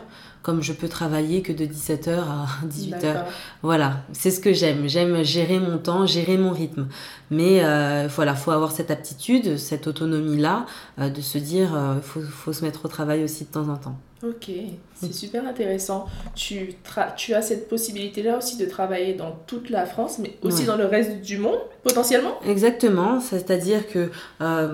comme 0.47 0.63
je 0.63 0.71
peux 0.71 0.87
travailler 0.87 1.41
que 1.41 1.51
de 1.51 1.65
17h 1.65 2.19
à 2.19 2.45
18h. 2.65 3.25
Voilà, 3.63 3.97
c'est 4.13 4.31
ce 4.31 4.39
que 4.39 4.53
j'aime. 4.53 4.87
J'aime 4.87 5.21
gérer 5.21 5.59
mon 5.59 5.77
temps, 5.77 6.05
gérer 6.05 6.37
mon 6.37 6.51
rythme. 6.51 6.87
Mais 7.31 7.65
euh, 7.65 8.07
voilà, 8.15 8.33
faut 8.33 8.51
avoir 8.51 8.71
cette 8.71 8.89
aptitude, 8.89 9.57
cette 9.57 9.87
autonomie-là, 9.87 10.65
euh, 10.99 11.09
de 11.09 11.19
se 11.19 11.37
dire, 11.37 11.71
il 11.73 11.97
euh, 11.97 12.01
faut, 12.01 12.21
faut, 12.21 12.53
se 12.53 12.63
mettre 12.63 12.85
au 12.85 12.87
travail 12.87 13.25
aussi 13.25 13.43
de 13.43 13.49
temps 13.49 13.67
en 13.67 13.75
temps. 13.75 13.97
Ok, 14.23 14.49
c'est 14.95 15.13
super 15.13 15.45
intéressant. 15.45 16.07
Tu, 16.33 16.73
tu 17.17 17.33
as 17.35 17.41
cette 17.43 17.69
possibilité-là 17.69 18.37
aussi 18.37 18.57
de 18.57 18.65
travailler 18.65 19.13
dans 19.13 19.31
toute 19.45 19.69
la 19.69 19.85
France, 19.85 20.17
mais 20.17 20.37
aussi 20.41 20.65
dans 20.65 20.75
le 20.75 20.85
reste 20.85 21.21
du 21.21 21.37
monde, 21.37 21.59
potentiellement? 21.83 22.39
Exactement, 22.43 23.19
c'est-à-dire 23.19 23.87
que 23.87 24.09
euh, 24.41 24.73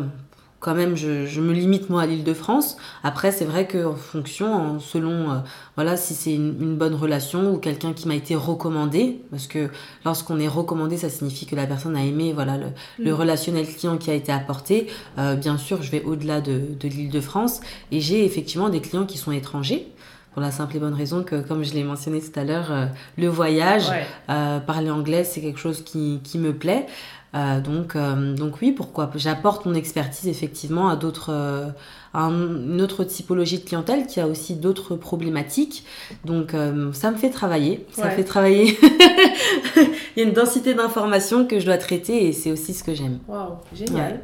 quand 0.64 0.74
même, 0.74 0.96
je, 0.96 1.42
me 1.42 1.52
limite 1.52 1.90
moi 1.90 2.04
à 2.04 2.06
l'île 2.06 2.24
de 2.24 2.34
France. 2.34 2.78
Après, 3.04 3.34
c'est 3.34 3.44
vrai 3.44 3.68
qu'en 3.68 3.96
fonction, 3.96 4.80
selon 4.80 5.30
euh, 5.30 5.36
voilà, 5.76 5.98
si 5.98 6.14
c'est 6.14 6.34
une, 6.34 6.78
bonne 6.78 6.96
relation 6.96 7.52
ou 7.52 7.58
quelqu'un 7.58 7.92
qui 7.92 8.08
m'a 8.08 8.16
été 8.16 8.34
recommandé, 8.34 9.20
parce 9.30 9.48
que 9.48 9.70
lorsqu'on 10.06 10.40
est 10.40 10.48
recommandé, 10.48 10.98
ça 10.98 11.10
signifie 11.10 11.46
que 11.46 11.56
la 11.56 11.68
personne 11.68 11.98
a 11.98 12.04
aimé 12.04 12.32
voilà 12.34 12.58
le, 12.58 13.12
mm. 13.12 13.14
relationnel 13.14 13.68
client 13.68 13.98
qui 13.98 14.10
a 14.10 14.14
été 14.14 14.32
apporté. 14.32 14.88
Euh, 15.18 15.36
bien 15.36 15.58
sûr, 15.58 15.84
je 15.84 15.92
vais 15.92 16.02
au-delà 16.02 16.40
de, 16.40 16.62
l'île 16.82 17.12
de 17.12 17.22
France 17.22 17.60
et 17.92 18.00
j'ai 18.00 18.26
effectivement 18.26 18.70
des 18.70 18.80
clients 18.80 19.06
qui 19.06 19.18
sont 19.18 19.34
étrangers 19.34 19.88
pour 20.32 20.42
la 20.42 20.50
simple 20.50 20.78
et 20.78 20.80
bonne 20.80 20.96
raison 20.96 21.24
que, 21.24 21.42
comme 21.42 21.64
je 21.64 21.74
l'ai 21.74 21.84
mentionné 21.84 22.20
tout 22.20 22.40
à 22.40 22.44
l'heure, 22.44 22.72
euh, 22.72 22.86
le 23.18 23.28
voyage, 23.28 23.92
parler 24.28 24.90
anglais, 24.90 25.26
c'est 25.26 25.42
quelque 25.42 25.60
chose 25.60 25.84
qui, 25.84 26.22
qui 26.24 26.40
me 26.40 26.54
plaît. 26.54 26.88
Euh, 27.36 27.62
donc, 27.62 27.96
euh, 27.96 28.36
donc 28.36 28.62
oui, 28.62 28.72
pourquoi 28.72 29.10
J'apporte 29.16 29.66
mon 29.66 29.74
expertise 29.74 30.28
effectivement 30.28 30.90
à 30.90 30.96
d'autres, 30.96 31.32
euh, 31.32 31.70
une 32.14 32.82
autre 32.82 33.04
typologie 33.04 33.58
de 33.58 33.64
clientèle 33.64 34.06
qui 34.06 34.20
a 34.20 34.28
aussi 34.28 34.56
d'autres 34.56 34.96
problématiques. 34.96 35.84
Donc 36.26 36.54
ça 36.94 37.12
me 37.12 37.18
fait 37.18 37.32
travailler, 37.32 37.86
ça 37.92 38.10
fait 38.12 38.24
travailler. 38.24 38.78
Il 40.16 40.22
y 40.22 40.22
a 40.22 40.28
une 40.28 40.34
densité 40.34 40.76
d'informations 40.76 41.48
que 41.48 41.60
je 41.60 41.66
dois 41.66 41.78
traiter 41.78 42.28
et 42.28 42.34
c'est 42.34 42.52
aussi 42.52 42.74
ce 42.74 42.84
que 42.84 42.94
j'aime. 42.94 43.20
Waouh, 43.28 43.58
génial. 43.74 44.22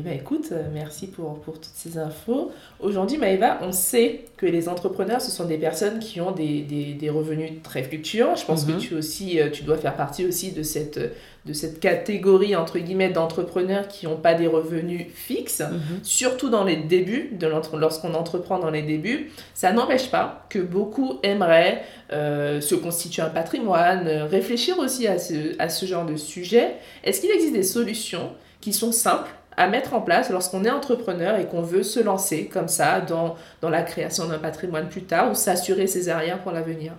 Eh 0.00 0.02
bien, 0.02 0.12
écoute, 0.12 0.50
merci 0.72 1.08
pour, 1.08 1.40
pour, 1.40 1.60
toutes 1.60 1.74
ces 1.74 1.98
infos. 1.98 2.50
Aujourd'hui, 2.80 3.18
Maëva, 3.18 3.58
on 3.60 3.70
sait 3.70 4.24
que 4.38 4.46
les 4.46 4.66
entrepreneurs, 4.66 5.20
ce 5.20 5.30
sont 5.30 5.44
des 5.44 5.58
personnes 5.58 5.98
qui 5.98 6.22
ont 6.22 6.30
des, 6.30 6.62
des, 6.62 6.94
des 6.94 7.10
revenus 7.10 7.50
très 7.62 7.82
fluctuants. 7.82 8.34
Je 8.34 8.46
pense 8.46 8.64
que 8.64 8.72
mhm. 8.72 8.78
tu, 8.78 8.94
aussi, 8.94 9.38
tu 9.52 9.62
dois 9.62 9.76
faire 9.76 9.96
partie 9.96 10.24
aussi 10.24 10.52
de 10.52 10.62
cette, 10.62 10.98
de 11.44 11.52
cette 11.52 11.80
catégorie 11.80 12.56
entre 12.56 12.78
guillemets 12.78 13.10
d'entrepreneurs 13.10 13.88
qui 13.88 14.06
n'ont 14.06 14.16
pas 14.16 14.32
des 14.32 14.46
revenus 14.46 15.06
fixes, 15.12 15.60
mhm. 15.60 16.00
surtout 16.02 16.48
dans 16.48 16.64
les 16.64 16.76
débuts, 16.76 17.30
de 17.32 17.46
lorsqu'on 17.46 18.14
entreprend 18.14 18.58
dans 18.58 18.70
les 18.70 18.82
débuts, 18.82 19.30
ça 19.52 19.70
n'empêche 19.70 20.10
pas 20.10 20.46
que 20.48 20.60
beaucoup 20.60 21.18
aimeraient 21.22 21.82
euh, 22.10 22.62
se 22.62 22.74
constituer 22.74 23.20
un 23.20 23.28
patrimoine, 23.28 24.08
réfléchir 24.08 24.78
aussi 24.78 25.06
à 25.06 25.18
ce, 25.18 25.54
à 25.58 25.68
ce 25.68 25.84
genre 25.84 26.06
de 26.06 26.16
sujet. 26.16 26.76
Est-ce 27.04 27.20
qu'il 27.20 27.30
existe 27.30 27.52
des 27.52 27.64
solutions 27.64 28.30
qui 28.62 28.72
sont 28.72 28.92
simples 28.92 29.30
à 29.60 29.68
mettre 29.68 29.94
en 29.94 30.00
place 30.00 30.30
lorsqu'on 30.30 30.64
est 30.64 30.70
entrepreneur 30.70 31.38
et 31.38 31.46
qu'on 31.46 31.62
veut 31.62 31.82
se 31.82 32.00
lancer 32.00 32.46
comme 32.46 32.68
ça 32.68 33.00
dans, 33.00 33.36
dans 33.60 33.68
la 33.68 33.82
création 33.82 34.26
d'un 34.26 34.38
patrimoine 34.38 34.88
plus 34.88 35.02
tard 35.02 35.30
ou 35.30 35.34
s'assurer 35.34 35.86
ses 35.86 36.08
arrières 36.08 36.40
pour 36.40 36.52
l'avenir 36.52 36.92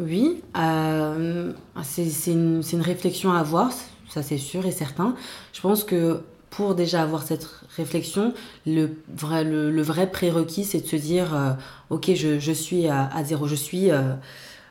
oui, 0.00 0.44
euh, 0.56 1.52
c'est 1.82 2.30
une, 2.30 2.62
une, 2.72 2.82
réflexion 2.82 3.32
à 3.32 3.40
avoir, 3.40 3.72
ça 4.08 4.22
c'est 4.22 4.38
sûr 4.38 4.64
et 4.64 4.70
certain. 4.70 5.16
Je 5.52 5.60
pense 5.60 5.82
que 5.82 6.20
pour 6.50 6.74
déjà 6.74 7.02
avoir 7.02 7.22
cette 7.22 7.48
réflexion, 7.76 8.32
le 8.66 8.90
vrai, 9.14 9.44
le, 9.44 9.82
vrai 9.82 10.10
prérequis, 10.10 10.64
c'est 10.64 10.80
de 10.80 10.86
se 10.86 10.96
dire, 10.96 11.34
euh, 11.34 11.52
ok, 11.90 12.12
je, 12.14 12.38
je, 12.38 12.52
suis 12.52 12.88
à, 12.88 13.10
zéro, 13.24 13.46
je 13.46 13.54
suis, 13.54 13.90
euh, 13.90 14.14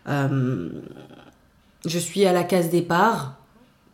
euh, 0.07 0.69
je 1.85 1.99
suis 1.99 2.25
à 2.25 2.33
la 2.33 2.43
case 2.43 2.69
départ 2.69 3.35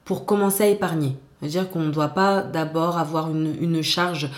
pour 0.05 0.25
commencer 0.25 0.63
à 0.63 0.67
épargner. 0.67 1.15
C'est-à-dire 1.43 1.69
qu'on 1.69 1.81
ne 1.81 1.91
doit 1.91 2.09
pas 2.09 2.41
d'abord 2.41 2.97
avoir 2.97 3.29
une, 3.29 3.53
une 3.59 3.81
charge 3.81 4.29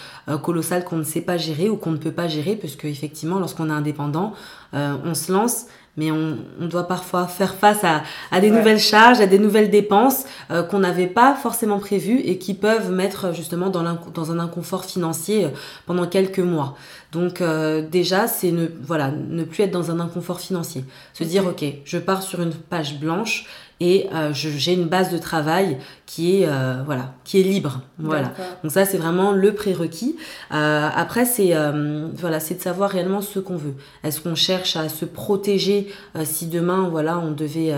colossale 0.41 0.83
qu'on 0.83 0.97
ne 0.97 1.03
sait 1.03 1.21
pas 1.21 1.38
gérer 1.38 1.69
ou 1.69 1.77
qu'on 1.77 1.91
ne 1.91 1.97
peut 1.97 2.12
pas 2.12 2.27
gérer, 2.27 2.55
parce 2.55 2.75
qu'effectivement, 2.75 3.38
lorsqu'on 3.38 3.69
est 3.69 3.74
indépendant, 3.74 4.33
on 4.74 5.13
se 5.13 5.31
lance 5.31 5.67
mais 5.97 6.12
on, 6.12 6.38
on, 6.59 6.65
doit 6.67 6.88
parfois 6.88 7.27
faire 7.27 7.55
face 7.55 7.83
à, 7.83 8.03
à 8.31 8.41
des 8.41 8.51
nouvelles 8.51 8.79
charges, 8.79 9.21
à 9.21 9.27
des 9.27 9.39
nouvelles 9.39 9.69
dépenses 9.69 10.25
euh, 10.51 10.63
qu'on 10.63 10.79
n'avait 10.79 11.07
pas 11.07 11.35
forcément 11.35 11.79
prévues 11.79 12.19
et 12.19 12.38
qui 12.38 12.53
peuvent 12.53 12.91
mettre 12.91 13.33
justement 13.33 13.69
dans, 13.69 13.97
dans 14.13 14.31
un 14.31 14.39
inconfort 14.39 14.85
financier 14.85 15.45
euh, 15.45 15.50
pendant 15.85 16.05
quelques 16.07 16.39
mois. 16.39 16.75
Donc 17.12 17.39
euh, 17.39 17.81
déjà, 17.81 18.27
c'est 18.27 18.51
ne, 18.51 18.67
voilà, 18.81 19.12
ne 19.12 19.43
plus 19.43 19.63
être 19.63 19.71
dans 19.71 19.91
un 19.91 20.00
inconfort 20.00 20.41
financier. 20.41 20.83
Se 21.13 21.24
dire, 21.24 21.45
ok, 21.45 21.63
je 21.85 21.97
pars 21.97 22.21
sur 22.21 22.41
une 22.41 22.53
page 22.53 23.00
blanche, 23.00 23.45
et 23.79 24.08
euh, 24.13 24.32
j'ai 24.34 24.74
une 24.74 24.86
base 24.86 25.12
de 25.12 25.17
travail 25.17 25.77
qui 26.05 26.41
est 26.41 26.48
euh, 26.48 26.82
voilà 26.86 27.13
qui 27.24 27.39
est 27.39 27.44
libre. 27.44 27.82
Voilà. 27.98 28.32
Donc 28.63 28.72
ça 28.72 28.86
c'est 28.86 28.98
vraiment 28.98 29.32
le 29.32 29.53
prérequis. 29.53 30.15
Euh, 30.53 30.89
après 30.96 31.25
c'est 31.25 31.55
euh, 31.55 32.08
voilà 32.15 32.39
c'est 32.39 32.55
de 32.55 32.62
savoir 32.62 32.89
réellement 32.89 33.22
ce 33.22 33.39
qu'on 33.39 33.58
veut. 33.58 33.75
Est-ce 34.03 34.22
qu'on 34.22 34.36
cherche 34.36 34.75
à 34.77 34.88
se 34.88 35.05
protéger 35.05 35.91
euh, 36.15 36.24
si 36.24 36.48
demain 36.48 36.88
voilà 36.89 37.20
on 37.20 37.32
devait 37.32 37.74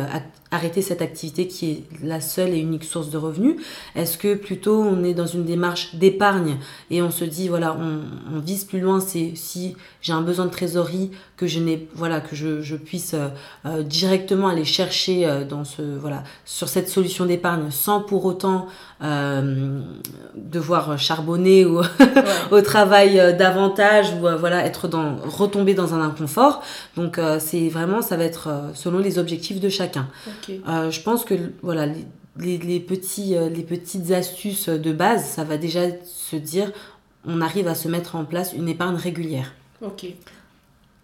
arrêter 0.51 0.81
cette 0.81 1.01
activité 1.01 1.47
qui 1.47 1.71
est 1.71 1.83
la 2.03 2.21
seule 2.21 2.49
et 2.49 2.59
unique 2.59 2.83
source 2.83 3.09
de 3.09 3.17
revenus 3.17 3.55
Est-ce 3.95 4.17
que 4.17 4.35
plutôt 4.35 4.81
on 4.81 5.03
est 5.03 5.13
dans 5.13 5.25
une 5.25 5.43
démarche 5.43 5.95
d'épargne 5.95 6.57
et 6.89 7.01
on 7.01 7.11
se 7.11 7.25
dit 7.25 7.49
voilà 7.49 7.77
on, 7.79 8.35
on 8.35 8.39
vise 8.39 8.63
plus 8.63 8.79
loin 8.79 8.99
c'est 8.99 9.33
si 9.35 9.75
j'ai 10.01 10.13
un 10.13 10.21
besoin 10.21 10.45
de 10.45 10.51
trésorerie 10.51 11.11
que 11.35 11.47
je 11.47 11.59
n'ai 11.59 11.87
voilà 11.95 12.21
que 12.21 12.35
je, 12.35 12.61
je 12.61 12.75
puisse 12.75 13.13
euh, 13.13 13.27
euh 13.65 13.83
directement 13.83 14.47
aller 14.47 14.65
chercher 14.65 15.25
euh, 15.25 15.45
dans 15.45 15.63
ce 15.63 15.81
voilà 15.81 16.23
sur 16.45 16.69
cette 16.69 16.89
solution 16.89 17.25
d'épargne 17.25 17.69
sans 17.71 18.01
pour 18.01 18.25
autant 18.25 18.67
euh, 19.03 19.81
devoir 20.35 20.97
charbonner 20.97 21.65
ou 21.65 21.81
au 22.51 22.61
travail 22.61 23.19
euh, 23.19 23.33
davantage 23.33 24.13
ou 24.13 24.27
voilà 24.39 24.65
être 24.65 24.87
dans 24.87 25.17
retomber 25.17 25.73
dans 25.73 25.93
un 25.93 26.01
inconfort. 26.01 26.63
Donc 26.95 27.19
c'est 27.39 27.69
vraiment 27.69 28.01
ça 28.01 28.17
va 28.17 28.23
être 28.23 28.49
selon 28.73 28.99
les 28.99 29.19
objectifs 29.19 29.59
de 29.59 29.69
chacun 29.69 30.07
euh, 30.67 30.91
je 30.91 31.01
pense 31.01 31.25
que 31.25 31.35
voilà, 31.61 31.85
les, 32.39 32.57
les, 32.57 32.79
petits, 32.79 33.35
euh, 33.35 33.49
les 33.49 33.63
petites 33.63 34.11
astuces 34.11 34.69
de 34.69 34.91
base, 34.91 35.25
ça 35.25 35.43
va 35.43 35.57
déjà 35.57 35.81
se 36.03 36.35
dire, 36.35 36.71
on 37.25 37.41
arrive 37.41 37.67
à 37.67 37.75
se 37.75 37.87
mettre 37.87 38.15
en 38.15 38.25
place 38.25 38.53
une 38.53 38.69
épargne 38.69 38.95
régulière. 38.95 39.53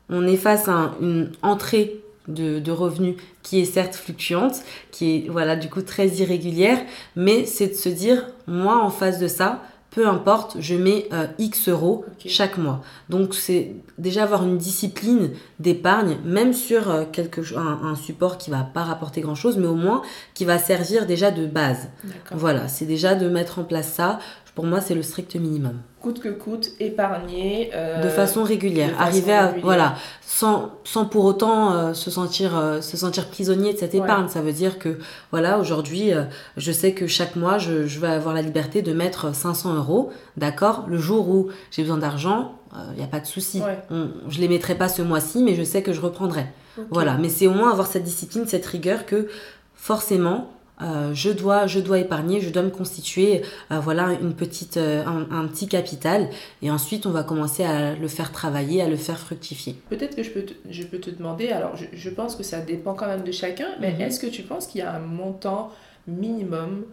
On 0.10 0.28
est 0.28 0.38
face 0.38 0.68
à 0.68 0.96
une 1.02 1.32
entrée 1.42 2.02
de, 2.28 2.60
de, 2.60 2.72
revenus 2.72 3.16
qui 3.42 3.60
est 3.60 3.66
certes 3.66 3.96
fluctuante, 3.96 4.56
qui 4.92 5.16
est 5.16 5.30
voilà 5.30 5.56
du 5.56 5.70
coup 5.70 5.82
très 5.82 6.08
irrégulière, 6.08 6.80
mais 7.16 7.46
c'est 7.46 7.68
de 7.68 7.74
se 7.74 7.90
dire, 7.90 8.28
moi 8.48 8.78
en 8.78 8.90
face 8.90 9.20
de 9.20 9.28
ça, 9.28 9.62
peu 9.94 10.08
importe, 10.08 10.58
je 10.60 10.76
mets 10.76 11.08
euh, 11.14 11.28
X 11.38 11.70
euros 11.70 12.04
chaque 12.26 12.58
mois. 12.58 12.82
Donc 13.10 13.36
c'est 13.36 13.76
déjà 14.00 14.24
avoir 14.24 14.44
une 14.44 14.58
discipline 14.58 15.32
d'épargne, 15.60 16.18
même 16.26 16.54
sur 16.54 16.90
euh, 16.90 17.04
quelque, 17.12 17.42
un, 17.56 17.80
un, 17.84 17.96
support 17.96 18.40
qui 18.40 18.50
va 18.50 18.64
pas 18.64 18.84
rapporter 18.84 19.22
grand-chose, 19.22 19.58
mais 19.58 19.68
au 19.68 19.76
moins 19.76 20.02
qui 20.34 20.46
va 20.46 20.58
servir 20.58 21.06
déjà 21.06 21.30
de 21.30 21.46
base. 21.46 21.90
Voilà, 22.32 22.68
c'est 22.68 22.86
déjà 22.86 23.14
de 23.14 23.30
mettre 23.30 23.60
en 23.60 23.64
place 23.64 23.92
ça. 23.94 24.20
Pour 24.56 24.66
moi, 24.66 24.82
c'est 24.82 24.96
le 24.96 25.04
strict 25.04 25.36
minimum 25.36 25.80
coûte 26.04 26.20
que 26.20 26.28
coûte, 26.28 26.72
épargner. 26.82 27.72
Euh, 27.74 28.04
de 28.04 28.10
façon 28.10 28.44
régulière. 28.44 28.94
arriver 29.00 29.32
à. 29.32 29.56
Voilà. 29.64 29.96
Sans, 30.22 30.72
sans 30.84 31.06
pour 31.06 31.24
autant 31.24 31.72
euh, 31.72 31.94
se, 31.94 32.12
sentir, 32.12 32.58
euh, 32.58 32.82
se 32.82 32.98
sentir 32.98 33.28
prisonnier 33.30 33.72
de 33.72 33.78
cette 33.78 33.96
épargne. 33.96 34.28
Ça 34.28 34.42
veut 34.42 34.52
dire 34.52 34.80
que, 34.80 35.00
voilà, 35.32 35.60
aujourd'hui, 35.60 36.12
je 36.58 36.72
sais 36.72 36.92
que 36.92 37.08
chaque 37.08 37.38
mois, 37.38 37.58
je, 37.58 37.88
je 37.88 38.00
vais 38.00 38.10
avoir 38.10 38.36
la 38.36 38.42
liberté 38.42 38.82
de 38.82 38.92
mettre 38.92 39.34
500 39.34 39.76
euros. 39.76 40.12
D'accord? 40.36 40.84
Le 40.88 40.98
jour 40.98 41.30
où 41.30 41.48
j'ai 41.72 41.84
besoin 41.84 41.98
d'argent, 41.98 42.56
il 42.92 42.98
n'y 42.98 43.04
a 43.04 43.08
pas 43.08 43.22
de 43.22 43.26
souci. 43.26 43.62
je 43.90 44.40
les 44.40 44.48
mettrai 44.50 44.76
pas 44.76 44.90
ce 44.90 45.02
mois-ci, 45.02 45.42
mais 45.42 45.56
je 45.56 45.64
sais 45.64 45.82
que 45.82 45.94
je 45.94 46.02
reprendrai. 46.02 46.48
Voilà. 46.92 47.18
Mais 47.18 47.30
c'est 47.30 47.48
au 47.48 47.54
moins 47.54 47.72
avoir 47.72 47.88
cette 47.88 48.04
discipline, 48.04 48.46
cette 48.46 48.66
rigueur 48.66 49.06
que 49.06 49.30
forcément, 49.76 50.50
euh, 50.82 51.14
je, 51.14 51.30
dois, 51.30 51.68
je 51.68 51.80
dois 51.80 52.00
épargner, 52.00 52.42
je 52.42 52.50
dois 52.50 52.64
me 52.64 52.72
constituer 52.72 53.44
euh, 53.72 53.80
voilà 53.80 54.14
une 54.22 54.34
petite, 54.34 54.78
euh, 54.78 55.04
un, 55.06 55.46
petit 55.46 55.68
capital 55.68 56.30
et 56.64 56.72
ensuite 56.72 57.06
on 57.06 57.12
va 57.12 57.24
commencer 57.24 57.64
à 57.64 57.94
le 57.94 58.08
faire 58.08 58.32
travailler, 58.32 58.82
à 58.82 58.90
le 58.90 58.96
faire 58.96 59.20
fructifier. 59.20 59.76
Peut-être 59.90 60.16
que 60.16 60.24
je 60.24 60.32
peux, 60.32 60.42
te, 60.42 60.54
je 60.70 60.84
peux 60.84 60.98
te 60.98 61.12
demander, 61.12 61.50
alors 61.50 61.78
je, 61.78 61.86
je, 61.94 62.10
pense 62.10 62.36
que 62.36 62.42
ça 62.42 62.60
dépend 62.60 62.96
quand 62.96 63.06
même 63.06 63.24
de 63.24 63.32
chacun, 63.32 63.68
mais 63.80 63.94
mhm. 63.94 64.02
est-ce 64.02 64.20
que 64.20 64.26
tu 64.26 64.42
penses 64.42 64.66
qu'il 64.66 64.82
y 64.82 64.84
a 64.84 64.94
un 64.94 65.00
montant 65.00 65.72
minimum 66.08 66.86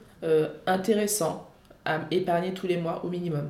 intéressant 0.66 1.48
à 1.86 2.00
épargner 2.10 2.52
tous 2.52 2.66
les 2.66 2.76
mois 2.76 3.02
au 3.04 3.08
minimum? 3.08 3.48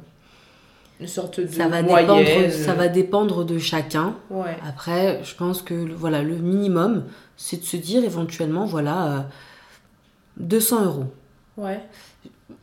Une 1.01 1.09
sorte 1.09 1.41
de 1.41 1.47
ça 1.49 1.67
va 1.67 1.83
dépendre 1.83 2.51
ça 2.51 2.75
va 2.75 2.89
dépendre 2.89 3.45
de 3.45 3.59
chacun 3.59 4.15
ouais. 4.31 4.57
après 4.69 5.21
je 5.25 5.35
pense 5.35 5.63
que 5.63 5.75
voilà 5.75 6.23
le 6.23 6.37
minimum 6.37 7.05
c'est 7.39 7.57
de 7.57 7.65
se 7.65 7.79
dire 7.79 8.05
éventuellement 8.05 8.67
voilà 8.67 9.27
200 10.41 10.85
euros. 10.85 11.05
Ouais. 11.57 11.81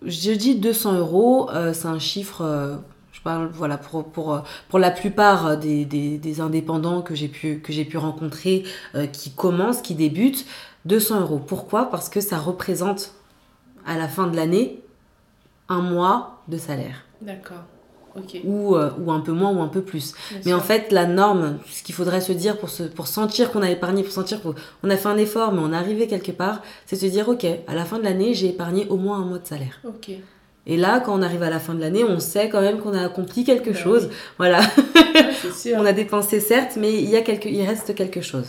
Je 0.03 0.31
dis 0.31 0.55
200 0.55 0.98
euros, 0.98 1.50
euh, 1.51 1.74
c'est 1.74 1.88
un 1.88 2.00
chiffre, 2.00 2.41
euh, 2.41 2.75
je 3.12 3.22
parle 3.22 3.50
voilà, 3.53 3.77
pour, 3.77 4.05
pour, 4.05 4.34
euh, 4.34 4.39
pour 4.69 4.79
la 4.79 4.91
plupart 4.91 5.57
des, 5.57 5.86
des, 5.86 6.17
des 6.17 6.41
indépendants 6.41 7.01
que 7.01 7.15
j'ai 7.15 7.27
pu, 7.27 7.60
que 7.60 7.84
pu 7.84 7.98
rencontrer, 7.98 8.63
euh, 8.96 9.07
qui 9.07 9.31
commencent, 9.31 9.81
qui 9.81 9.96
débutent, 9.96 10.46
200 10.86 11.22
euros. 11.22 11.39
Pourquoi? 11.39 11.89
Parce 11.89 12.10
que 12.10 12.22
ça 12.22 12.38
représente 12.38 13.13
à 13.86 13.98
la 13.98 14.07
fin 14.07 14.27
de 14.27 14.36
l'année 14.36 14.81
un 15.69 15.81
mois 15.81 16.41
de 16.48 16.57
salaire. 16.57 17.05
D'accord. 17.22 17.63
Ou, 18.45 18.75
euh, 18.75 18.89
ou 19.00 19.12
un 19.12 19.19
peu 19.19 19.31
moins 19.31 19.51
ou 19.51 19.62
un 19.62 19.67
peu 19.67 19.81
plus. 19.81 20.13
Bien 20.31 20.39
Mais 20.45 20.51
sûr. 20.51 20.57
en 20.57 20.62
fait, 20.62 20.91
la 20.91 21.05
norme, 21.05 21.57
ce 21.69 21.83
qu'il 21.83 21.95
faudrait 21.95 22.21
se 22.21 22.31
dire 22.31 22.57
pour, 22.57 22.69
se, 22.69 22.83
pour 22.83 23.07
sentir 23.07 23.51
qu'on 23.51 23.62
a 23.62 23.69
épargné, 23.69 24.03
pour 24.03 24.12
sentir 24.13 24.39
qu'on 24.41 24.89
a 24.89 24.97
fait 24.97 25.07
un 25.09 25.17
effort, 25.17 25.51
mais 25.53 25.62
on 25.63 25.74
est 25.74 25.75
arrivé 25.77 26.07
quelque 26.07 26.31
part, 26.31 26.62
c'est 26.86 26.95
se 26.95 27.05
dire, 27.05 27.27
ok, 27.29 27.45
à 27.67 27.75
la 27.75 27.86
fin 27.86 28.00
de 28.00 28.03
l'année, 28.03 28.33
j'ai 28.33 28.47
épargné 28.50 28.86
au 28.89 28.97
moins 28.97 29.17
un 29.21 29.25
mois 29.25 29.39
de 29.39 29.45
salaire. 29.47 29.81
Et 30.69 30.75
là, 30.75 31.00
quand 31.00 31.17
on 31.17 31.21
arrive 31.21 31.43
à 31.43 31.50
la 31.50 31.59
fin 31.59 31.74
de 31.74 31.79
l'année, 31.79 32.03
on 32.03 32.19
sait 32.19 32.50
quand 32.50 32.59
même 32.62 32.79
qu'on 32.79 32.93
a 32.93 33.01
accompli 33.05 33.43
quelque 33.45 33.69
Bah 33.69 33.77
chose. 33.77 34.07
oui. 34.12 34.15
Voilà, 34.38 34.59
Ouais, 34.95 35.33
c'est 35.41 35.53
sûr. 35.53 35.77
on 35.79 35.86
a 35.86 35.93
dépensé 35.93 36.39
certes, 36.41 36.77
mais 36.77 36.91
il, 36.93 37.09
y 37.09 37.15
a 37.15 37.21
quelque, 37.21 37.47
il 37.47 37.65
reste 37.65 37.95
quelque 37.95 38.19
chose. 38.21 38.47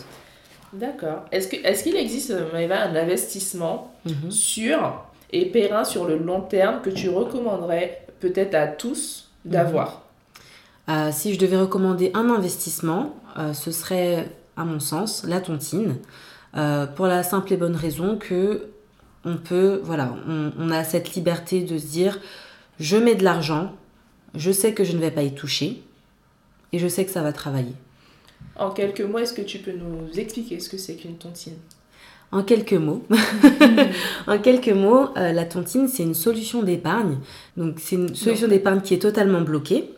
D'accord. 0.73 1.23
Est-ce 1.31 1.47
que 1.47 1.55
est-ce 1.65 1.83
qu'il 1.83 1.95
existe, 1.95 2.33
Maëva, 2.53 2.81
un 2.83 2.95
investissement 2.95 3.93
Mhm. 4.05 4.29
sûr 4.31 5.03
et 5.31 5.45
périn 5.45 5.83
sur 5.83 6.05
le 6.05 6.17
long 6.17 6.41
terme 6.41 6.81
que 6.81 6.89
tu 6.89 7.09
recommanderais 7.09 8.05
peut-être 8.19 8.53
à 8.55 8.67
tous 8.67 9.28
d'avoir 9.45 10.03
Euh, 10.89 11.11
si 11.11 11.35
je 11.35 11.39
devais 11.39 11.57
recommander 11.57 12.09
un 12.15 12.31
investissement, 12.31 13.15
euh, 13.37 13.53
ce 13.53 13.71
serait, 13.71 14.27
à 14.57 14.65
mon 14.65 14.79
sens, 14.79 15.23
la 15.23 15.39
tontine. 15.39 15.97
Euh, 16.57 16.87
pour 16.87 17.05
la 17.05 17.21
simple 17.21 17.53
et 17.53 17.57
bonne 17.57 17.75
raison 17.75 18.17
que 18.17 18.69
on 19.23 19.37
peut, 19.37 19.81
voilà, 19.83 20.15
on, 20.27 20.51
on 20.57 20.71
a 20.71 20.83
cette 20.83 21.13
liberté 21.13 21.61
de 21.61 21.77
se 21.77 21.85
dire, 21.85 22.19
je 22.79 22.97
mets 22.97 23.13
de 23.13 23.23
l'argent, 23.23 23.73
je 24.33 24.51
sais 24.51 24.73
que 24.73 24.83
je 24.83 24.93
ne 24.93 24.99
vais 24.99 25.11
pas 25.11 25.21
y 25.21 25.35
toucher, 25.35 25.83
et 26.71 26.79
je 26.79 26.87
sais 26.87 27.05
que 27.05 27.11
ça 27.11 27.21
va 27.21 27.33
travailler. 27.33 27.75
En 28.55 28.71
quelques 28.71 29.01
mots, 29.01 29.19
est-ce 29.19 29.33
que 29.33 29.41
tu 29.41 29.59
peux 29.59 29.73
nous 29.73 30.09
expliquer 30.17 30.59
ce 30.59 30.69
que 30.69 30.77
c'est 30.77 30.95
qu'une 30.95 31.17
tontine? 31.17 31.57
En 32.31 32.43
quelques 32.43 32.73
mots, 32.73 33.03
en 34.27 34.37
quelques 34.37 34.69
mots, 34.69 35.09
euh, 35.17 35.31
la 35.31 35.45
tontine, 35.45 35.87
c'est 35.87 36.03
une 36.03 36.13
solution 36.13 36.61
d'épargne. 36.61 37.17
Donc, 37.57 37.77
c'est 37.79 37.95
une 37.95 38.13
solution 38.15 38.47
d'épargne 38.47 38.81
qui 38.81 38.93
est 38.93 38.99
totalement 38.99 39.41
bloquée. 39.41 39.91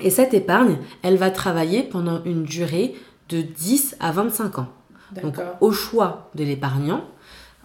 Et 0.00 0.10
cette 0.10 0.32
épargne, 0.32 0.78
elle 1.02 1.16
va 1.16 1.30
travailler 1.30 1.82
pendant 1.82 2.22
une 2.24 2.44
durée 2.44 2.94
de 3.28 3.42
10 3.42 3.96
à 4.00 4.12
25 4.12 4.60
ans. 4.60 4.68
Donc, 5.22 5.36
au 5.60 5.72
choix 5.72 6.30
de 6.34 6.44
l'épargnant, 6.44 7.04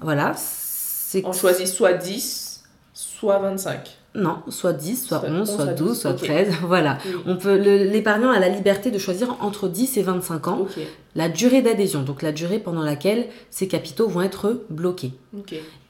voilà, 0.01 0.33
c'est 0.35 1.25
On 1.25 1.33
choisit 1.33 1.67
soit 1.67 1.93
10, 1.93 2.63
soit 2.93 3.39
25. 3.39 3.97
Non, 4.15 4.37
soit 4.49 4.73
10, 4.73 5.07
soit 5.07 5.19
Soit 5.21 5.29
11, 5.29 5.39
11, 5.41 5.47
soit 5.55 5.63
soit 5.65 5.73
12, 5.73 5.99
soit 5.99 6.11
12, 6.13 6.21
ok. 6.21 6.27
13, 6.27 6.53
voilà. 6.63 6.97
Oui. 7.05 7.11
On 7.25 7.35
peut 7.37 7.57
le- 7.57 7.83
l'épargnant 7.89 8.29
a 8.31 8.39
la 8.39 8.49
liberté 8.49 8.91
de 8.91 8.97
choisir 8.99 9.35
entre 9.41 9.67
10 9.67 9.97
et 9.97 10.03
25 10.03 10.47
ans 10.47 10.67
la 11.15 11.29
durée 11.29 11.61
d'adhésion, 11.61 12.01
donc 12.03 12.21
la 12.21 12.31
durée 12.31 12.59
pendant 12.59 12.83
laquelle 12.83 13.27
ces 13.49 13.67
capitaux 13.67 14.07
vont 14.07 14.21
être 14.21 14.61
bloqués. 14.69 15.13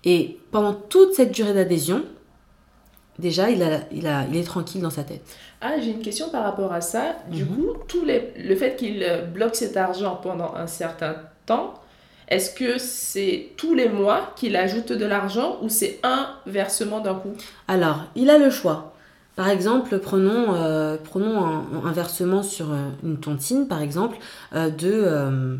Et 0.06 0.38
pendant 0.52 0.74
toute 0.74 1.14
cette 1.14 1.32
durée 1.34 1.54
d'adhésion, 1.54 2.04
déjà, 3.20 3.50
il, 3.50 3.62
a, 3.64 3.80
il, 3.92 4.08
a, 4.08 4.26
il 4.30 4.38
est 4.38 4.44
tranquille 4.44 4.82
dans 4.82 4.90
sa 4.90 5.04
tête. 5.04 5.22
Ah, 5.62 5.80
j'ai 5.80 5.92
une 5.92 6.02
question 6.02 6.30
par 6.30 6.44
rapport 6.44 6.74
à 6.74 6.82
ça. 6.82 7.16
Du 7.30 7.44
Mhm. 7.44 7.50
coup, 7.56 7.68
tous 7.88 8.04
les... 8.06 8.34
le 8.38 8.56
fait 8.56 8.76
qu'il 8.76 9.06
bloque 9.34 9.56
cet 9.56 9.78
argent 9.78 10.20
pendant 10.22 10.54
un 10.56 10.68
certain 10.68 11.16
temps, 11.46 11.74
est-ce 12.28 12.54
que 12.54 12.78
c'est 12.78 13.50
tous 13.58 13.74
les 13.74 13.90
mois 13.90 14.34
qu'il 14.36 14.56
ajoute 14.56 14.92
de 14.92 15.06
l'argent 15.06 15.58
ou 15.62 15.70
c'est 15.70 16.00
un 16.04 16.30
versement 16.46 17.00
d'un 17.00 17.16
coup? 17.16 17.34
Alors, 17.68 18.06
il 18.16 18.30
a 18.30 18.38
le 18.38 18.50
choix. 18.50 18.94
Par 19.36 19.50
exemple, 19.50 19.98
prenons, 20.00 20.54
euh, 20.54 20.98
un, 21.84 21.92
versement 21.92 22.44
sur 22.44 22.72
euh, 22.72 22.90
une 23.04 23.20
tontine, 23.20 23.68
par 23.68 23.82
exemple, 23.82 24.18
euh, 24.54 24.70
de, 24.70 25.58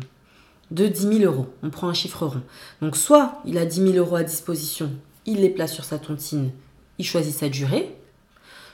de 0.70 0.86
10 0.86 1.18
000 1.18 1.32
euros. 1.32 1.46
On 1.62 1.70
prend 1.70 1.88
un 1.88 1.94
chiffre 1.94 2.24
rond. 2.24 2.42
Donc, 2.80 2.96
soit 2.96 3.40
il 3.44 3.58
a 3.58 3.66
10 3.66 3.92
000 3.92 3.96
euros 3.96 4.16
à 4.16 4.22
disposition, 4.22 4.90
il 5.26 5.40
les 5.40 5.50
place 5.50 5.72
sur 5.72 5.84
sa 5.84 5.98
tontine, 5.98 6.50
il 6.98 7.04
choisit 7.04 7.34
sa 7.34 7.48
durée. 7.48 7.96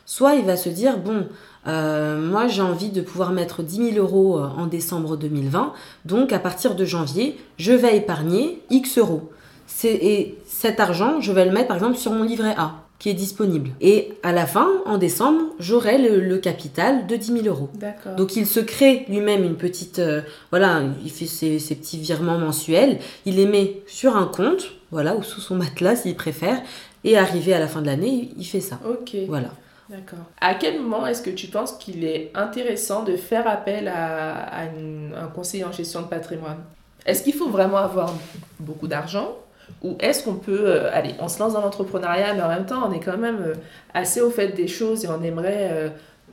Soit 0.06 0.34
il 0.36 0.44
va 0.44 0.56
se 0.56 0.68
dire, 0.68 0.98
bon, 0.98 1.26
euh, 1.66 2.20
moi 2.20 2.48
j'ai 2.48 2.62
envie 2.62 2.88
de 2.90 3.00
pouvoir 3.00 3.30
mettre 3.32 3.62
10 3.62 3.92
000 3.92 3.96
euros 4.04 4.38
euh, 4.38 4.48
en 4.56 4.66
décembre 4.66 5.16
2020, 5.16 5.72
donc 6.04 6.32
à 6.32 6.38
partir 6.38 6.74
de 6.74 6.84
janvier, 6.84 7.38
je 7.58 7.72
vais 7.72 7.96
épargner 7.96 8.60
X 8.70 8.98
euros. 8.98 9.30
C'est- 9.66 9.88
Et 10.02 10.38
cet 10.46 10.80
argent, 10.80 11.20
je 11.20 11.32
vais 11.32 11.44
le 11.44 11.52
mettre 11.52 11.68
par 11.68 11.76
exemple 11.76 11.96
sur 11.96 12.12
mon 12.12 12.24
livret 12.24 12.54
A 12.56 12.72
qui 12.98 13.08
est 13.08 13.14
disponible. 13.14 13.70
Et 13.80 14.12
à 14.22 14.32
la 14.32 14.44
fin, 14.44 14.68
en 14.84 14.98
décembre, 14.98 15.40
j'aurai 15.58 15.96
le, 15.96 16.20
le 16.20 16.36
capital 16.36 17.06
de 17.06 17.16
10 17.16 17.32
000 17.44 17.46
euros. 17.46 17.70
Donc 18.16 18.36
il 18.36 18.46
se 18.46 18.60
crée 18.60 19.06
lui-même 19.08 19.42
une 19.42 19.54
petite... 19.56 20.00
euh, 20.00 20.20
voilà, 20.50 20.82
il 21.02 21.10
fait 21.10 21.24
ses, 21.24 21.58
ses 21.60 21.76
petits 21.76 21.96
virements 21.96 22.36
mensuels, 22.36 22.98
il 23.24 23.36
les 23.36 23.46
met 23.46 23.80
sur 23.86 24.16
un 24.18 24.26
compte, 24.26 24.72
voilà, 24.90 25.16
ou 25.16 25.22
sous 25.22 25.40
son 25.40 25.54
matelas 25.54 25.96
s'il 25.96 26.14
préfère, 26.14 26.60
et 27.04 27.16
arrivé 27.16 27.54
à 27.54 27.58
la 27.58 27.68
fin 27.68 27.80
de 27.80 27.86
l'année, 27.86 28.30
il 28.36 28.44
fait 28.44 28.60
ça. 28.60 28.78
Ok. 28.86 29.16
Voilà. 29.28 29.48
D'accord. 29.90 30.24
À 30.40 30.54
quel 30.54 30.80
moment 30.80 31.06
est-ce 31.06 31.20
que 31.20 31.30
tu 31.30 31.48
penses 31.48 31.72
qu'il 31.72 32.04
est 32.04 32.30
intéressant 32.34 33.02
de 33.02 33.16
faire 33.16 33.48
appel 33.48 33.88
à, 33.88 34.34
à 34.34 34.64
une- 34.66 35.12
un 35.20 35.26
conseiller 35.26 35.64
en 35.64 35.72
gestion 35.72 36.02
de 36.02 36.06
patrimoine? 36.06 36.58
Est-ce 37.06 37.22
qu'il 37.24 37.34
faut 37.34 37.48
vraiment 37.48 37.78
avoir 37.78 38.14
beaucoup 38.60 38.86
d'argent? 38.86 39.36
Ou 39.82 39.96
est-ce 40.00 40.24
qu'on 40.24 40.34
peut, 40.34 40.62
euh, 40.64 40.90
allez, 40.92 41.14
on 41.20 41.28
se 41.28 41.38
lance 41.40 41.54
dans 41.54 41.60
l'entrepreneuriat, 41.60 42.34
mais 42.34 42.42
en 42.42 42.48
même 42.48 42.66
temps, 42.66 42.88
on 42.88 42.92
est 42.92 43.00
quand 43.00 43.16
même 43.18 43.38
euh, 43.40 43.54
assez 43.94 44.20
au 44.20 44.30
fait 44.30 44.48
des 44.48 44.68
choses 44.68 45.04
et 45.04 45.08
on 45.08 45.22
aimerait 45.22 45.70
euh, 45.72 45.88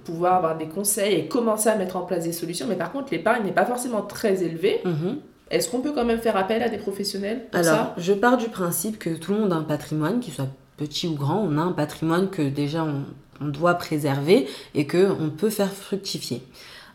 pouvoir 0.05 0.35
avoir 0.35 0.57
des 0.57 0.67
conseils 0.67 1.15
et 1.15 1.27
commencer 1.27 1.69
à 1.69 1.75
mettre 1.75 1.95
en 1.97 2.01
place 2.01 2.23
des 2.25 2.33
solutions. 2.33 2.65
Mais 2.67 2.75
par 2.75 2.91
contre, 2.91 3.07
l'épargne 3.11 3.43
n'est 3.43 3.51
pas 3.51 3.65
forcément 3.65 4.01
très 4.01 4.43
élevée. 4.43 4.81
Mhm. 4.85 5.17
Est-ce 5.49 5.69
qu'on 5.69 5.79
peut 5.79 5.93
quand 5.93 6.03
même 6.05 6.19
faire 6.19 6.35
appel 6.37 6.61
à 6.61 6.69
des 6.69 6.77
professionnels 6.77 7.45
pour 7.51 7.59
Alors, 7.61 7.75
ça? 7.75 7.93
je 7.97 8.13
pars 8.13 8.37
du 8.37 8.49
principe 8.49 8.99
que 8.99 9.11
tout 9.11 9.33
le 9.33 9.39
monde 9.39 9.53
a 9.53 9.55
un 9.55 9.63
patrimoine, 9.63 10.19
qu'il 10.19 10.33
soit 10.33 10.47
petit 10.75 11.07
ou 11.07 11.15
grand, 11.15 11.37
on 11.39 11.57
a 11.57 11.61
un 11.61 11.71
patrimoine 11.71 12.29
que 12.29 12.41
déjà 12.41 12.83
on, 12.83 13.03
on 13.41 13.47
doit 13.47 13.75
préserver 13.75 14.47
et 14.75 14.85
que 14.85 15.11
on 15.19 15.29
peut 15.29 15.49
faire 15.49 15.71
fructifier. 15.71 16.43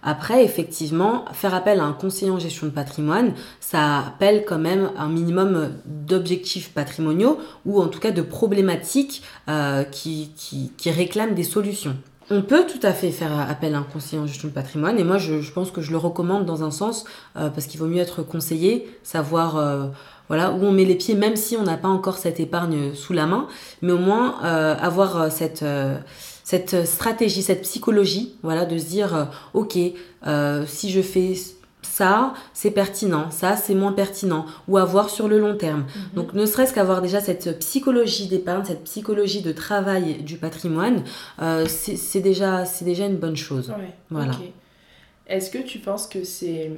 Après, 0.03 0.45
effectivement, 0.45 1.25
faire 1.33 1.55
appel 1.55 1.79
à 1.79 1.85
un 1.85 1.93
conseiller 1.93 2.31
en 2.33 2.39
gestion 2.39 2.67
de 2.67 2.73
patrimoine, 2.73 3.35
ça 3.61 4.01
appelle 4.01 4.45
quand 4.45 4.59
même 4.59 4.91
un 4.99 5.09
minimum 5.09 5.71
d'objectifs 5.87 6.73
patrimoniaux 6.73 7.39
ou 7.67 7.81
en 7.81 7.87
tout 7.87 8.01
cas 8.01 8.11
de 8.11 8.23
problématiques 8.23 9.23
euh, 9.49 9.85
qui, 9.85 10.33
qui, 10.37 10.73
qui 10.77 10.91
réclament 10.91 11.35
des 11.35 11.45
solutions. 11.45 11.97
On 12.31 12.43
peut 12.43 12.67
tout 12.67 12.85
à 12.85 12.93
fait 12.93 13.11
faire 13.11 13.49
appel 13.49 13.75
à 13.75 13.79
un 13.79 13.83
conseiller 13.85 14.21
en 14.21 14.27
gestion 14.27 14.49
de 14.49 14.53
patrimoine 14.53 14.99
et 14.99 15.05
moi 15.05 15.19
je, 15.19 15.53
pense 15.53 15.71
que 15.71 15.83
je 15.83 15.91
le 15.91 15.99
recommande 15.99 16.47
dans 16.47 16.65
un 16.65 16.71
sens 16.71 17.05
euh, 17.37 17.51
parce 17.51 17.67
qu'il 17.67 17.79
vaut 17.79 17.87
mieux 17.87 18.01
être 18.01 18.23
conseillé, 18.23 18.89
savoir 19.03 19.57
euh, 19.57 19.87
voilà, 20.29 20.51
où 20.53 20.65
on 20.65 20.73
met 20.73 20.85
les 20.85 20.95
pieds, 20.95 21.15
même 21.15 21.37
si 21.37 21.57
on 21.57 21.63
n'a 21.63 21.77
pas 21.77 21.89
encore 21.89 22.17
cette 22.17 22.41
épargne 22.41 22.95
sous 22.95 23.13
la 23.13 23.27
main, 23.27 23.47
mais 23.83 23.93
au 23.93 23.99
moins 23.99 24.41
avoir 24.41 25.31
cette, 25.31 25.63
cette 26.45 26.87
stratégie, 26.87 27.43
cette 27.43 27.63
psychologie, 27.63 28.35
voilà, 28.43 28.65
de 28.65 28.79
se 28.79 28.87
dire, 28.87 29.15
euh, 29.15 29.25
ok, 29.55 29.79
euh, 30.27 30.65
si 30.67 30.91
je 30.91 31.01
fais 31.01 31.35
ça, 31.83 32.33
c'est 32.55 32.71
pertinent, 32.71 33.31
ça, 33.31 33.57
c'est 33.57 33.75
moins 33.75 33.93
pertinent, 33.93 34.47
ou 34.69 34.79
avoir 34.79 35.11
sur 35.11 35.29
le 35.29 35.39
long 35.39 35.57
terme. 35.57 35.85
Donc, 36.15 36.33
ne 36.33 36.47
serait-ce 36.47 36.73
qu'avoir 36.73 37.03
déjà 37.03 37.21
cette 37.21 37.59
psychologie 37.59 38.29
d'épargne, 38.29 38.65
cette 38.65 38.85
psychologie 38.85 39.43
de 39.43 39.53
travail 39.53 40.23
du 40.23 40.37
patrimoine, 40.37 41.03
euh, 41.41 41.67
c'est 41.67 42.21
déjà, 42.21 42.65
déjà 42.83 43.07
une 43.07 43.17
bonne 43.17 43.37
chose. 43.37 43.71
Ouais, 43.71 43.93
Voilà. 44.11 44.33
Est-ce 45.27 45.51
que 45.51 45.59
tu 45.59 45.79
penses 45.79 46.07
que 46.07 46.25
c'est 46.25 46.71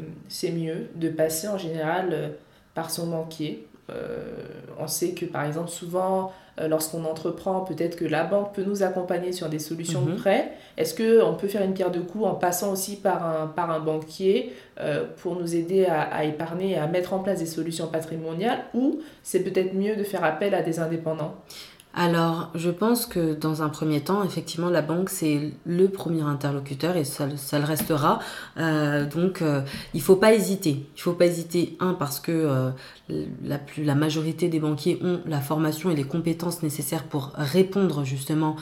mieux 0.50 0.88
de 0.94 1.08
passer 1.08 1.48
en 1.48 1.58
général 1.58 2.08
euh, 2.12 2.28
par 2.74 2.90
son 2.90 3.08
banquier? 3.08 3.66
Euh, 3.90 4.32
On 4.78 4.86
sait 4.86 5.10
que 5.10 5.26
par 5.26 5.44
exemple 5.44 5.70
souvent 5.70 6.32
euh, 6.60 6.68
lorsqu'on 6.68 7.04
entreprend 7.04 7.60
peut-être 7.60 7.96
que 7.96 8.04
la 8.04 8.24
banque 8.24 8.52
peut 8.54 8.62
nous 8.64 8.82
accompagner 8.82 9.32
sur 9.32 9.48
des 9.48 9.58
solutions 9.58 10.02
de 10.02 10.10
Mhm. 10.12 10.16
prêt. 10.16 10.52
Est-ce 10.76 10.94
qu'on 10.94 11.34
peut 11.34 11.48
faire 11.48 11.62
une 11.62 11.74
pierre 11.74 11.90
de 11.90 12.00
coups 12.00 12.24
en 12.26 12.34
passant 12.34 12.72
aussi 12.72 12.96
par 12.96 13.26
un, 13.26 13.46
par 13.46 13.70
un 13.70 13.80
banquier 13.80 14.52
euh, 14.80 15.04
pour 15.22 15.36
nous 15.36 15.54
aider 15.54 15.86
à, 15.86 16.02
à 16.02 16.24
épargner 16.24 16.72
et 16.72 16.76
à 16.78 16.86
mettre 16.86 17.12
en 17.12 17.18
place 17.20 17.38
des 17.40 17.46
solutions 17.46 17.86
patrimoniales 17.88 18.64
ou 18.74 19.00
c'est 19.22 19.40
peut-être 19.40 19.74
mieux 19.74 19.96
de 19.96 20.04
faire 20.04 20.24
appel 20.24 20.54
à 20.54 20.62
des 20.62 20.78
indépendants? 20.80 21.34
Alors, 21.96 22.50
je 22.56 22.70
pense 22.70 23.06
que 23.06 23.34
dans 23.34 23.62
un 23.62 23.68
premier 23.68 24.00
temps, 24.00 24.24
effectivement, 24.24 24.68
la 24.68 24.82
banque, 24.82 25.10
c'est 25.10 25.52
le 25.64 25.88
premier 25.88 26.22
interlocuteur 26.22 26.96
et 26.96 27.04
ça, 27.04 27.26
le- 27.26 27.64
restera. 27.64 28.18
Euh, 28.56 29.08
donc, 29.08 29.42
euh, 29.42 29.60
il 29.94 30.02
faut 30.02 30.16
pas 30.16 30.34
hésiter. 30.34 30.86
Il 30.96 31.00
faut 31.00 31.12
pas 31.12 31.26
hésiter, 31.26 31.76
un, 31.78 31.94
parce 31.94 32.18
que 32.18 32.32
euh, 32.32 32.70
la, 33.78 33.94
majorité 33.94 34.48
des 34.48 34.58
banquiers 34.58 34.98
ont 35.04 35.20
la 35.24 35.40
formation 35.40 35.88
et 35.88 35.94
les 35.94 36.02
compétences 36.02 36.64
nécessaires 36.64 37.04
pour 37.04 37.30
répondre 37.36 38.02
justement 38.04 38.56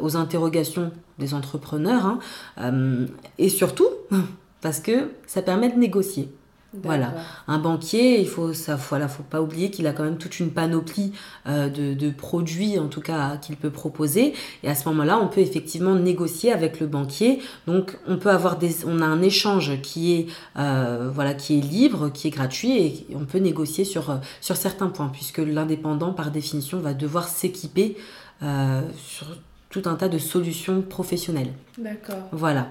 aux 0.00 0.16
interrogations 0.16 0.92
des 1.18 1.32
entrepreneurs. 1.32 2.18
hein. 2.58 3.06
Et 3.38 3.48
surtout, 3.48 3.88
parce 4.60 4.80
que 4.80 5.10
ça 5.26 5.40
permet 5.40 5.70
de 5.70 5.78
négocier. 5.78 6.30
Voilà, 6.74 7.14
un 7.46 7.58
banquier, 7.58 8.20
il 8.20 8.28
faut 8.28 8.52
ça, 8.52 8.76
voilà, 8.76 9.08
faut 9.08 9.22
pas 9.22 9.40
oublier 9.40 9.70
qu'il 9.70 9.86
a 9.86 9.94
quand 9.94 10.04
même 10.04 10.18
toute 10.18 10.38
une 10.38 10.50
panoplie 10.50 11.12
euh, 11.46 11.70
de, 11.70 12.10
produits, 12.10 12.78
en 12.78 12.88
tout 12.88 13.00
cas, 13.00 13.38
qu'il 13.38 13.56
peut 13.56 13.70
proposer. 13.70 14.34
Et 14.62 14.68
à 14.68 14.74
ce 14.74 14.86
moment-là, 14.90 15.18
on 15.18 15.28
peut 15.28 15.40
effectivement 15.40 15.94
négocier 15.94 16.52
avec 16.52 16.78
le 16.78 16.86
banquier. 16.86 17.40
Donc, 17.66 17.96
on 18.06 18.18
peut 18.18 18.28
avoir 18.28 18.58
des, 18.58 18.84
on 18.84 19.00
a 19.00 19.06
un 19.06 19.22
échange 19.22 19.80
qui 19.80 20.12
est, 20.12 20.26
euh, 20.58 21.10
voilà, 21.10 21.32
qui 21.32 21.58
est 21.58 21.62
libre, 21.62 22.10
qui 22.10 22.28
est 22.28 22.32
gratuit, 22.32 22.76
et 22.76 23.06
on 23.14 23.24
peut 23.24 23.38
négocier 23.38 23.86
sur 23.86 24.10
euh, 24.10 24.16
sur 24.42 24.56
certains 24.56 24.88
points, 24.88 25.08
puisque 25.08 25.38
l'indépendant, 25.38 26.12
par 26.12 26.30
définition, 26.30 26.80
va 26.80 26.92
devoir 26.92 27.28
s'équiper 27.28 27.96
sur 28.40 29.26
tout 29.70 29.82
un 29.84 29.94
tas 29.94 30.08
de 30.08 30.18
solutions 30.18 30.82
professionnelles. 30.82 31.52
D'accord. 31.76 32.28
Voilà. 32.32 32.68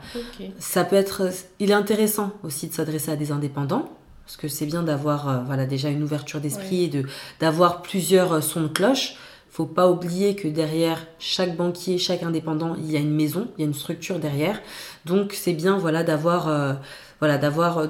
Ça 0.60 0.84
peut 0.84 0.96
être. 0.96 1.30
Il 1.60 1.72
est 1.72 1.76
intéressant 1.76 2.32
aussi 2.44 2.68
de 2.68 2.74
s'adresser 2.74 3.12
à 3.12 3.16
des 3.16 3.32
indépendants. 3.32 3.90
Parce 4.28 4.36
que 4.36 4.50
c'est 4.50 4.66
bien 4.66 4.84
d'avoir 4.84 5.30
euh, 5.30 5.40
voilà, 5.46 5.66
déjà 5.66 5.88
une 5.88 6.04
ouverture 6.04 6.42
d'esprit 6.42 6.84
et 6.84 6.88
de, 6.90 7.06
d'avoir 7.40 7.82
plusieurs 7.82 8.34
euh, 8.34 8.42
sons 8.42 8.64
de 8.64 8.68
cloche. 8.68 9.16
faut 9.50 9.66
pas 9.66 9.90
oublier 9.90 10.36
que 10.36 10.50
derrière 10.50 11.08
chaque 11.18 11.56
banquier, 11.56 11.98
chaque 11.98 12.24
indépendant, 12.24 12.76
il 12.76 12.92
y 12.92 12.98
a 12.98 13.00
une 13.00 13.16
maison, 13.16 13.48
il 13.58 13.62
y 13.62 13.64
a 13.64 13.68
une 13.68 13.74
structure 13.74 14.20
derrière. 14.20 14.62
Donc 15.06 15.32
c'est 15.32 15.54
bien 15.54 15.78
voilà, 15.78 16.04
d'avoir, 16.04 16.50
euh, 16.50 16.74
voilà, 17.20 17.38
d'avoir 17.38 17.88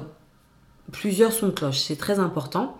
plusieurs 0.92 1.34
sons 1.34 1.48
de 1.48 1.54
cloche. 1.54 1.80
C'est 1.80 1.96
très 1.96 2.20
important. 2.20 2.78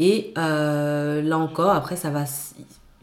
Et 0.00 0.32
là 0.36 1.38
encore, 1.38 1.70
après, 1.70 1.94
ça 1.94 2.10
va, 2.10 2.24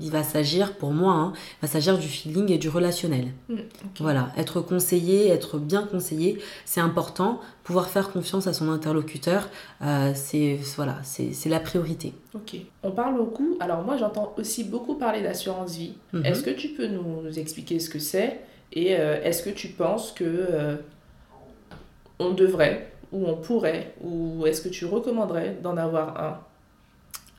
il 0.04 0.12
va 0.12 0.22
s'agir, 0.22 0.76
pour 0.76 0.92
moi, 0.92 1.14
hein, 1.14 1.34
il 1.36 1.66
va 1.66 1.68
s'agir 1.68 1.98
du 1.98 2.08
feeling 2.08 2.52
et 2.52 2.58
du 2.58 2.68
relationnel. 2.68 3.30
Mm, 3.48 3.56
voilà, 4.00 4.32
être 4.38 4.60
conseillé, 4.60 5.30
être 5.30 5.58
bien 5.58 5.84
conseillé, 5.84 6.40
c'est 6.66 6.82
important. 6.82 7.40
Pouvoir 7.64 7.88
faire 7.88 8.12
confiance 8.12 8.46
à 8.46 8.54
son 8.54 8.70
interlocuteur, 8.70 9.50
euh, 9.82 10.12
c'est 10.14 10.60
voilà, 10.76 10.98
c'est 11.04 11.50
la 11.50 11.62
priorité. 11.62 12.14
Ok. 12.36 12.58
On 12.84 12.92
parle 12.92 13.16
beaucoup. 13.16 13.56
Alors 13.62 13.84
moi, 13.84 13.96
j'entends 13.96 14.34
aussi 14.38 14.66
beaucoup 14.66 14.96
parler 14.96 15.22
d'assurance 15.22 15.78
vie. 15.78 15.94
Mhm. 16.12 16.26
Est-ce 16.26 16.44
que 16.44 16.52
tu 16.52 16.70
peux 16.70 16.88
nous, 16.88 17.40
expliquer 17.40 17.80
ce 17.80 17.90
que 17.90 18.00
c'est 18.00 18.42
et 18.74 18.98
euh, 18.98 19.22
est-ce 19.24 19.44
que 19.44 19.50
tu 19.50 19.70
penses 19.70 20.12
que 20.12 20.26
euh, 20.26 20.76
on 22.20 22.32
devrait 22.32 22.92
ou 23.12 23.26
on 23.28 23.36
pourrait 23.36 23.94
ou 24.02 24.46
est-ce 24.46 24.62
que 24.62 24.70
tu 24.70 24.86
recommanderais 24.86 25.58
d'en 25.64 25.78
avoir 25.78 26.22
un? 26.22 26.40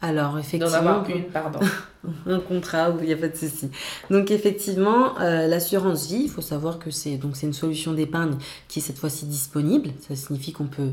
Alors, 0.01 0.39
effectivement. 0.39 1.03
pardon. 1.33 1.61
un 2.27 2.39
contrat, 2.39 2.95
il 3.01 3.07
n'y 3.07 3.13
a 3.13 3.17
pas 3.17 3.29
de 3.29 3.37
souci. 3.37 3.71
Donc, 4.11 4.31
effectivement, 4.31 5.19
euh, 5.19 5.47
l'assurance 5.47 6.09
vie, 6.09 6.25
il 6.25 6.31
faut 6.31 6.43
savoir 6.43 6.79
que 6.79 6.91
c'est 6.91 7.19
une 7.43 7.53
solution 7.55 7.95
d'épargne 7.95 8.37
qui 8.69 8.81
est 8.81 8.83
cette 8.83 8.99
fois-ci 8.99 9.25
disponible. 9.25 9.91
Ça 10.07 10.15
signifie 10.15 10.53
qu'on 10.53 10.67
peut 10.67 10.91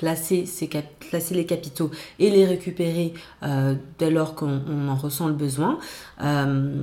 placer, 0.00 0.44
placer 1.10 1.34
les 1.34 1.44
capitaux 1.44 1.90
et 2.18 2.30
les 2.30 2.46
récupérer 2.46 3.12
euh, 3.42 3.74
dès 3.98 4.10
lors 4.10 4.34
qu'on 4.34 4.88
en 4.88 4.96
ressent 4.96 5.28
le 5.28 5.34
besoin. 5.34 5.78
Euh, 6.22 6.82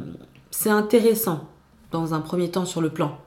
c'est 0.52 0.70
intéressant 0.70 1.50
dans 1.92 2.14
un 2.14 2.20
premier 2.20 2.52
temps 2.52 2.66
sur 2.66 2.82
le 2.82 2.92
plan 2.92 3.18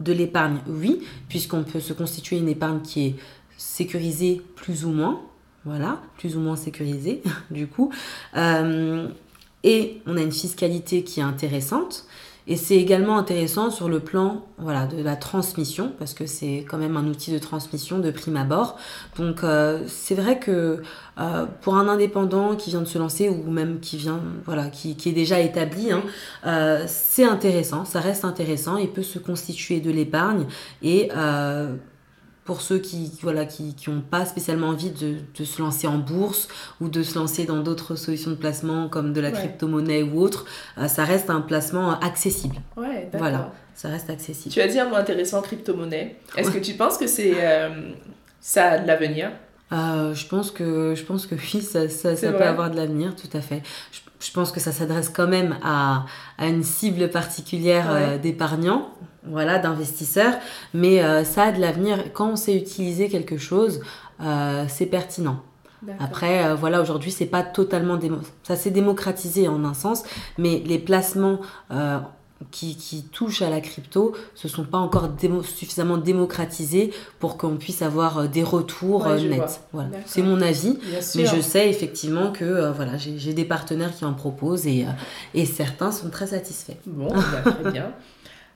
de 0.00 0.12
l'épargne, 0.12 0.60
oui, 0.66 1.02
puisqu'on 1.28 1.64
peut 1.64 1.80
se 1.80 1.92
constituer 1.92 2.38
une 2.38 2.48
épargne 2.48 2.80
qui 2.80 3.06
est 3.06 3.16
sécurisée 3.58 4.40
plus 4.54 4.86
ou 4.86 4.90
moins, 4.90 5.20
voilà, 5.66 6.00
plus 6.16 6.36
ou 6.36 6.40
moins 6.40 6.56
sécurisé 6.56 7.22
du 7.50 7.66
coup. 7.66 7.92
Euh, 8.36 9.08
et 9.64 10.00
on 10.06 10.16
a 10.16 10.22
une 10.22 10.32
fiscalité 10.32 11.02
qui 11.02 11.20
est 11.20 11.24
intéressante. 11.24 12.06
Et 12.48 12.54
c'est 12.54 12.76
également 12.76 13.18
intéressant 13.18 13.72
sur 13.72 13.88
le 13.88 13.98
plan 13.98 14.44
voilà, 14.56 14.86
de 14.86 15.02
la 15.02 15.16
transmission, 15.16 15.92
parce 15.98 16.14
que 16.14 16.26
c'est 16.26 16.64
quand 16.68 16.78
même 16.78 16.96
un 16.96 17.08
outil 17.08 17.32
de 17.32 17.38
transmission 17.40 17.98
de 17.98 18.12
prime 18.12 18.36
abord. 18.36 18.76
Donc 19.18 19.42
euh, 19.42 19.82
c'est 19.88 20.14
vrai 20.14 20.38
que 20.38 20.80
euh, 21.18 21.46
pour 21.62 21.74
un 21.74 21.88
indépendant 21.88 22.54
qui 22.54 22.70
vient 22.70 22.82
de 22.82 22.86
se 22.86 22.98
lancer 22.98 23.28
ou 23.28 23.50
même 23.50 23.80
qui 23.80 23.96
vient 23.96 24.20
voilà 24.44 24.68
qui, 24.68 24.92
est 24.92 25.12
déjà 25.12 25.40
établi, 25.40 25.90
hein, 25.90 26.04
c'est 26.86 27.24
intéressant, 27.24 27.84
ça 27.84 27.98
reste 27.98 28.24
intéressant. 28.24 28.76
Il 28.76 28.90
peut 28.90 29.02
se 29.02 29.18
constituer 29.18 29.80
de 29.80 29.90
l'épargne 29.90 30.46
et 30.84 31.10
pour 32.46 32.62
ceux 32.62 32.78
qui 32.78 33.12
voilà 33.22 33.44
qui 33.44 33.74
n'ont 33.88 34.00
pas 34.00 34.24
spécialement 34.24 34.68
envie 34.68 34.90
de, 34.90 35.16
de, 35.36 35.44
se 35.44 35.60
lancer 35.60 35.86
en 35.86 35.98
bourse 35.98 36.48
ou 36.80 36.88
de 36.88 37.02
se 37.02 37.18
lancer 37.18 37.44
dans 37.44 37.58
d'autres 37.58 37.96
solutions 37.96 38.30
de 38.30 38.36
placement 38.36 38.88
comme 38.88 39.12
de 39.12 39.20
la 39.20 39.32
crypto-monnaie 39.32 40.02
ou 40.02 40.20
autre, 40.20 40.46
euh, 40.78 40.86
ça 40.86 41.04
reste 41.04 41.28
un 41.28 41.40
placement 41.40 41.98
accessible. 42.00 42.56
Ouais, 42.76 43.10
voilà, 43.12 43.52
ça 43.74 43.88
reste 43.88 44.08
accessible. 44.08 44.54
Tu 44.54 44.60
as 44.60 44.68
dit 44.68 44.78
un 44.78 44.88
mot 44.88 44.94
intéressant, 44.94 45.42
crypto-monnaie. 45.42 46.16
Est-ce 46.36 46.50
que 46.50 46.58
tu 46.58 46.74
penses 46.74 46.96
que 46.96 47.08
c'est 47.08 47.34
euh, 47.36 47.90
ça 48.40 48.70
a 48.70 48.78
de 48.78 48.86
l'avenir? 48.86 49.32
Euh, 49.72 50.14
je 50.14 50.26
pense 50.26 50.50
que 50.50 50.94
je 50.94 51.04
pense 51.04 51.26
que 51.26 51.34
oui, 51.34 51.62
ça, 51.62 51.88
ça, 51.88 52.16
ça 52.16 52.32
peut 52.32 52.44
avoir 52.44 52.70
de 52.70 52.76
l'avenir, 52.76 53.14
tout 53.16 53.34
à 53.36 53.40
fait. 53.40 53.62
Je, 53.92 54.00
je, 54.20 54.32
pense 54.32 54.52
que 54.52 54.60
ça 54.60 54.72
s'adresse 54.72 55.08
quand 55.08 55.26
même 55.26 55.56
à, 55.62 56.06
à, 56.38 56.46
une 56.46 56.62
cible 56.62 57.10
particulière 57.10 58.18
d'épargnants 58.20 58.90
voilà, 59.28 59.58
d'investisseurs, 59.58 60.34
mais 60.74 61.02
euh, 61.02 61.24
ça 61.24 61.44
a 61.44 61.52
de 61.52 61.60
l'avenir. 61.60 62.12
Quand 62.12 62.30
on 62.30 62.36
sait 62.36 62.56
utiliser 62.56 63.08
quelque 63.08 63.36
chose, 63.38 63.80
euh, 64.20 64.64
c'est 64.68 64.86
pertinent. 64.86 65.40
Après, 66.00 66.44
euh, 66.44 66.54
voilà, 66.56 66.80
aujourd'hui, 66.80 67.12
c'est 67.12 67.26
pas 67.26 67.42
totalement 67.42 67.98
ça 68.42 68.56
s'est 68.56 68.72
démocratisé 68.72 69.46
en 69.46 69.64
un 69.64 69.74
sens, 69.74 70.02
mais 70.36 70.62
les 70.66 70.78
placements 70.78 71.40
qui, 72.50 72.76
qui, 72.76 73.02
touchent 73.04 73.42
à 73.42 73.50
la 73.50 73.60
crypto 73.60 74.14
se 74.34 74.46
sont 74.46 74.64
pas 74.64 74.78
encore 74.78 75.10
suffisamment 75.42 75.96
démocratisés 75.96 76.92
pour 77.18 77.38
qu'on 77.38 77.56
puisse 77.56 77.82
avoir 77.82 78.28
des 78.28 78.42
retours 78.42 79.08
nets. 79.08 79.60
Voilà. 79.72 79.90
C'est 80.04 80.22
mon 80.22 80.40
avis, 80.42 80.78
mais 81.14 81.24
je 81.24 81.40
sais 81.40 81.68
effectivement 81.70 82.32
que 82.32 82.70
voilà, 82.72 82.92
j'ai 82.96 83.32
des 83.32 83.44
partenaires 83.44 83.94
qui 83.94 84.04
en 84.04 84.12
proposent 84.12 84.66
et, 84.66 84.86
et 85.34 85.46
certains 85.46 85.90
sont 85.92 86.10
très 86.10 86.28
satisfaits. 86.28 86.76
Bon, 86.86 87.08
bah, 87.08 87.52
très 87.52 87.72
bien. 87.72 87.92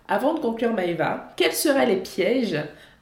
Avant 0.09 0.35
de 0.35 0.41
conclure 0.41 0.75
Maëva, 0.75 1.33
quels 1.37 1.53
seraient 1.53 1.87
les 1.87 1.97
pièges 1.97 2.59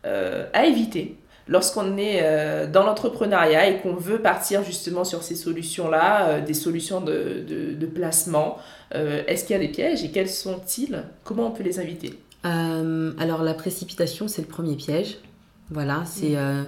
euh, 0.07 0.47
à 0.53 0.67
éviter 0.67 1.17
lorsqu'on 1.49 1.97
est 1.97 2.21
euh, 2.23 2.67
dans 2.67 2.85
l'entrepreneuriat 2.85 3.69
et 3.69 3.79
qu'on 3.81 3.95
veut 3.95 4.21
partir 4.21 4.63
justement 4.63 5.05
sur 5.05 5.23
ces 5.23 5.35
solutions-là, 5.35 6.29
euh, 6.29 6.41
des 6.45 6.55
solutions 6.55 7.01
de, 7.01 7.45
de, 7.49 7.87
placement 7.87 8.59
Est-ce 8.93 9.45
qu'il 9.45 9.55
y 9.55 9.59
a 9.59 9.63
des 9.63 9.73
pièges 9.73 10.05
et 10.05 10.11
quels 10.11 10.29
sont-ils? 10.29 11.03
Comment 11.25 11.49
on 11.49 11.51
peut 11.51 11.65
les 11.65 11.81
éviter 11.81 12.19
Alors 12.43 13.43
la 13.43 13.55
précipitation, 13.55 14.29
c'est 14.29 14.43
le 14.43 14.49
premier 14.49 14.77
piège. 14.77 15.19
Voilà, 15.71 16.03
c'est, 16.07 16.37
mm. 16.37 16.67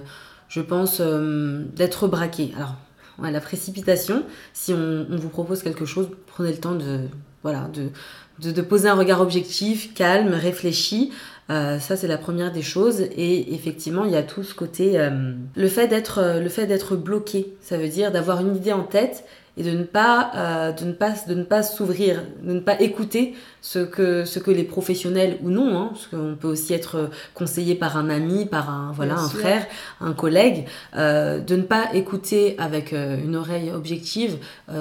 je 0.49 0.61
pense, 0.61 0.99
d'être 0.99 2.07
braqué. 2.07 2.51
Alors, 2.55 2.75
la 3.19 3.39
précipitation, 3.39 4.23
si 4.53 4.73
on, 4.73 5.05
on, 5.09 5.15
vous 5.15 5.29
propose 5.29 5.61
quelque 5.61 5.85
chose, 5.85 6.09
prenez 6.27 6.51
le 6.51 6.57
temps 6.57 6.75
de, 6.75 7.01
voilà, 7.43 7.69
de, 7.73 8.51
de, 8.51 8.61
poser 8.61 8.89
un 8.89 8.95
regard 8.95 9.21
objectif, 9.21 9.93
calme, 9.93 10.33
réfléchi. 10.33 11.11
Euh, 11.51 11.79
ça, 11.79 11.97
c'est 11.97 12.07
la 12.07 12.17
première 12.17 12.51
des 12.51 12.61
choses. 12.61 13.01
Et 13.01 13.53
effectivement, 13.53 14.05
il 14.05 14.11
y 14.11 14.15
a 14.15 14.23
tout 14.23 14.43
ce 14.43 14.55
côté. 14.55 14.99
Euh, 14.99 15.33
le 15.55 15.67
fait 15.67 15.87
d'être 15.87 16.19
euh, 16.19 16.39
le 16.39 16.49
fait 16.49 16.65
d'être 16.65 16.95
bloqué, 16.95 17.53
ça 17.61 17.77
veut 17.77 17.89
dire 17.89 18.11
d'avoir 18.11 18.41
une 18.41 18.55
idée 18.55 18.73
en 18.73 18.83
tête 18.83 19.25
et 19.57 19.63
de 19.63 19.71
ne 19.71 19.83
pas 19.83 20.31
de 20.79 20.85
ne 20.85 20.93
pas 20.93 21.13
de 21.27 21.33
ne 21.33 21.43
pas 21.43 21.61
s'ouvrir, 21.61 22.23
de 22.41 22.53
ne 22.53 22.61
pas 22.61 22.79
écouter 22.79 23.35
ce 23.59 23.79
que 23.79 24.23
ce 24.23 24.39
que 24.39 24.49
les 24.49 24.63
professionnels 24.63 25.39
ou 25.43 25.49
non, 25.49 25.77
hein, 25.77 25.89
parce 25.91 26.07
qu'on 26.07 26.37
peut 26.39 26.47
aussi 26.47 26.73
être 26.73 27.09
conseillé 27.33 27.75
par 27.75 27.97
un 27.97 28.09
ami, 28.09 28.45
par 28.45 28.69
un 28.69 28.93
voilà 28.93 29.15
un 29.15 29.27
frère, 29.27 29.67
un 29.99 30.13
collègue, 30.13 30.67
de 30.95 31.55
ne 31.55 31.63
pas 31.63 31.93
écouter 31.93 32.55
avec 32.59 32.93
une 32.93 33.35
oreille 33.35 33.71
objective 33.71 34.37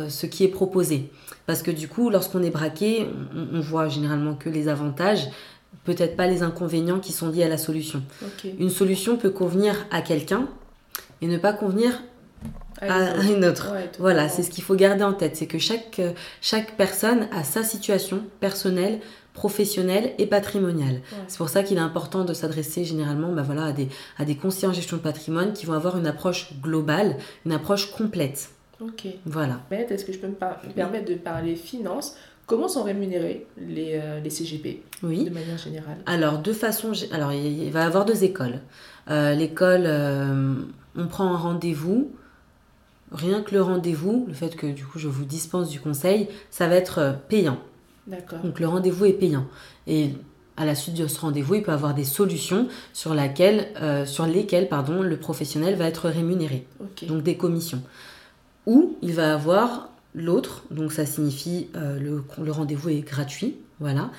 ce 0.08 0.26
qui 0.26 0.44
est 0.44 0.48
proposé. 0.48 1.10
Parce 1.46 1.62
que 1.62 1.72
du 1.72 1.88
coup, 1.88 2.10
lorsqu'on 2.10 2.44
est 2.44 2.50
braqué, 2.50 3.08
on, 3.52 3.58
voit 3.58 3.88
généralement 3.88 4.34
que 4.34 4.48
les 4.48 4.68
avantages, 4.68 5.26
peut-être 5.84 6.16
pas 6.16 6.26
les 6.26 6.42
inconvénients 6.42 7.00
qui 7.00 7.12
sont 7.12 7.28
liés 7.28 7.44
à 7.44 7.48
la 7.48 7.58
solution. 7.58 8.02
Une 8.58 8.70
solution 8.70 9.16
peut 9.16 9.30
convenir 9.30 9.86
à 9.90 10.02
quelqu'un 10.02 10.48
et 11.20 11.26
ne 11.26 11.38
pas 11.38 11.52
convenir 11.52 12.02
à, 12.80 13.16
une 13.24 13.44
autre. 13.44 13.72
voilà, 13.98 14.28
c'est 14.28 14.42
ce 14.42 14.50
qu'il 14.50 14.64
faut 14.64 14.74
garder 14.74 15.04
en 15.04 15.12
tête, 15.12 15.36
c'est 15.36 15.46
que 15.46 15.58
chaque, 15.58 16.00
chaque 16.40 16.76
personne 16.76 17.28
a 17.32 17.44
sa 17.44 17.62
situation 17.62 18.22
personnelle, 18.40 19.00
professionnelle 19.34 20.12
et 20.18 20.26
patrimoniale. 20.26 21.00
C'est 21.28 21.38
pour 21.38 21.48
ça 21.48 21.62
qu'il 21.62 21.76
est 21.76 21.80
important 21.80 22.24
de 22.24 22.32
s'adresser 22.32 22.84
généralement 22.84 23.32
bah 23.32 23.42
voilà, 23.42 23.66
à, 23.66 23.72
des, 23.72 23.88
à 24.18 24.24
des 24.24 24.36
conseillers 24.36 24.68
en 24.68 24.72
gestion 24.72 24.96
de 24.96 25.02
patrimoine 25.02 25.52
qui 25.52 25.66
vont 25.66 25.74
avoir 25.74 25.98
une 25.98 26.06
approche 26.06 26.54
globale, 26.62 27.16
une 27.44 27.52
approche 27.52 27.90
complète. 27.90 28.50
Ok. 28.80 29.06
Voilà. 29.26 29.60
Est-ce 29.70 30.04
que 30.06 30.12
je 30.12 30.18
peux 30.18 30.28
me, 30.28 30.72
permettre 30.74 31.04
de 31.06 31.14
parler 31.14 31.54
finances 31.54 32.16
Comment 32.50 32.66
sont 32.66 32.82
rémunérés 32.82 33.46
les, 33.56 33.92
euh, 33.94 34.18
les 34.18 34.28
CGP 34.28 34.82
oui. 35.04 35.22
de 35.22 35.30
manière 35.30 35.56
générale? 35.56 35.98
Alors, 36.04 36.40
de 36.40 36.52
façon. 36.52 36.90
Alors, 37.12 37.32
il 37.32 37.70
va 37.70 37.82
y 37.82 37.82
avoir 37.84 38.04
deux 38.04 38.24
écoles. 38.24 38.58
Euh, 39.08 39.34
l'école, 39.34 39.84
euh, 39.86 40.54
on 40.96 41.06
prend 41.06 41.32
un 41.32 41.36
rendez-vous. 41.36 42.10
Rien 43.12 43.42
que 43.42 43.54
le 43.54 43.62
rendez-vous, 43.62 44.24
le 44.26 44.34
fait 44.34 44.56
que 44.56 44.66
du 44.66 44.84
coup 44.84 44.98
je 44.98 45.06
vous 45.06 45.24
dispense 45.24 45.68
du 45.68 45.78
conseil, 45.78 46.28
ça 46.50 46.66
va 46.66 46.74
être 46.74 47.18
payant. 47.28 47.58
D'accord. 48.08 48.40
Donc 48.40 48.58
le 48.58 48.66
rendez-vous 48.66 49.04
est 49.04 49.12
payant. 49.12 49.46
Et 49.86 50.10
à 50.56 50.64
la 50.64 50.74
suite 50.74 50.96
de 50.96 51.06
ce 51.06 51.20
rendez-vous, 51.20 51.54
il 51.54 51.62
peut 51.62 51.72
avoir 51.72 51.94
des 51.94 52.04
solutions 52.04 52.66
sur, 52.92 53.14
laquelle, 53.14 53.68
sur 54.06 54.26
lesquelles 54.26 54.68
pardon, 54.68 55.02
le 55.02 55.16
professionnel 55.16 55.74
va 55.74 55.86
être 55.86 56.08
rémunéré, 56.08 56.66
donc 57.08 57.24
des 57.24 57.36
commissions. 57.36 57.82
Ou 58.66 58.96
il 59.02 59.12
va 59.12 59.34
avoir 59.34 59.90
l'autre, 60.14 60.64
donc 60.70 60.92
ça 60.92 61.06
signifie 61.06 61.68
le, 61.74 62.24
le 62.42 62.52
rendez-vous 62.52 62.88
est 62.88 63.00
gratuit, 63.00 63.56
voilà, 63.78 64.10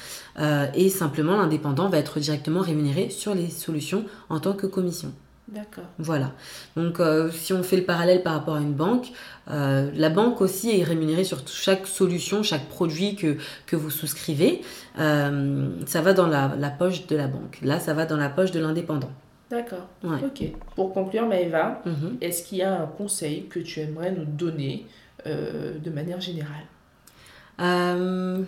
et 0.73 0.89
simplement 0.89 1.37
l'indépendant 1.37 1.89
va 1.89 1.97
être 1.97 2.19
directement 2.19 2.61
rémunéré 2.61 3.09
sur 3.09 3.35
les 3.35 3.49
solutions 3.49 4.05
en 4.29 4.39
tant 4.39 4.53
que 4.53 4.67
commission. 4.67 5.13
D'accord. 5.51 5.83
Voilà. 5.97 6.31
Donc, 6.77 7.01
euh, 7.01 7.29
si 7.29 7.51
on 7.51 7.61
fait 7.61 7.75
le 7.75 7.83
parallèle 7.83 8.23
par 8.23 8.33
rapport 8.33 8.55
à 8.55 8.61
une 8.61 8.73
banque, 8.73 9.11
euh, 9.49 9.91
la 9.93 10.09
banque 10.09 10.39
aussi 10.39 10.79
est 10.79 10.83
rémunérée 10.83 11.25
sur 11.25 11.45
chaque 11.45 11.87
solution, 11.87 12.41
chaque 12.41 12.67
produit 12.69 13.15
que, 13.15 13.35
que 13.65 13.75
vous 13.75 13.89
souscrivez. 13.89 14.61
Euh, 14.97 15.69
ça 15.87 16.01
va 16.01 16.13
dans 16.13 16.27
la, 16.27 16.47
poche 16.69 17.05
de 17.07 17.17
la 17.17 17.27
banque. 17.27 17.59
Là, 17.61 17.81
ça 17.81 17.93
va 17.93 18.05
dans 18.05 18.15
la 18.15 18.29
poche 18.29 18.51
de 18.51 18.61
l'indépendant. 18.61 19.11
D'accord. 19.49 19.89
Ok. 20.03 20.43
Pour 20.75 20.93
conclure, 20.93 21.27
Maëva, 21.27 21.81
mhm. 21.85 22.17
est-ce 22.21 22.43
qu'il 22.43 22.59
y 22.59 22.61
a 22.61 22.81
un 22.81 22.85
conseil 22.85 23.47
que 23.47 23.59
tu 23.59 23.81
aimerais 23.81 24.11
nous 24.11 24.23
donner 24.23 24.85
de 25.25 25.89
manière 25.89 26.21
générale 26.21 26.65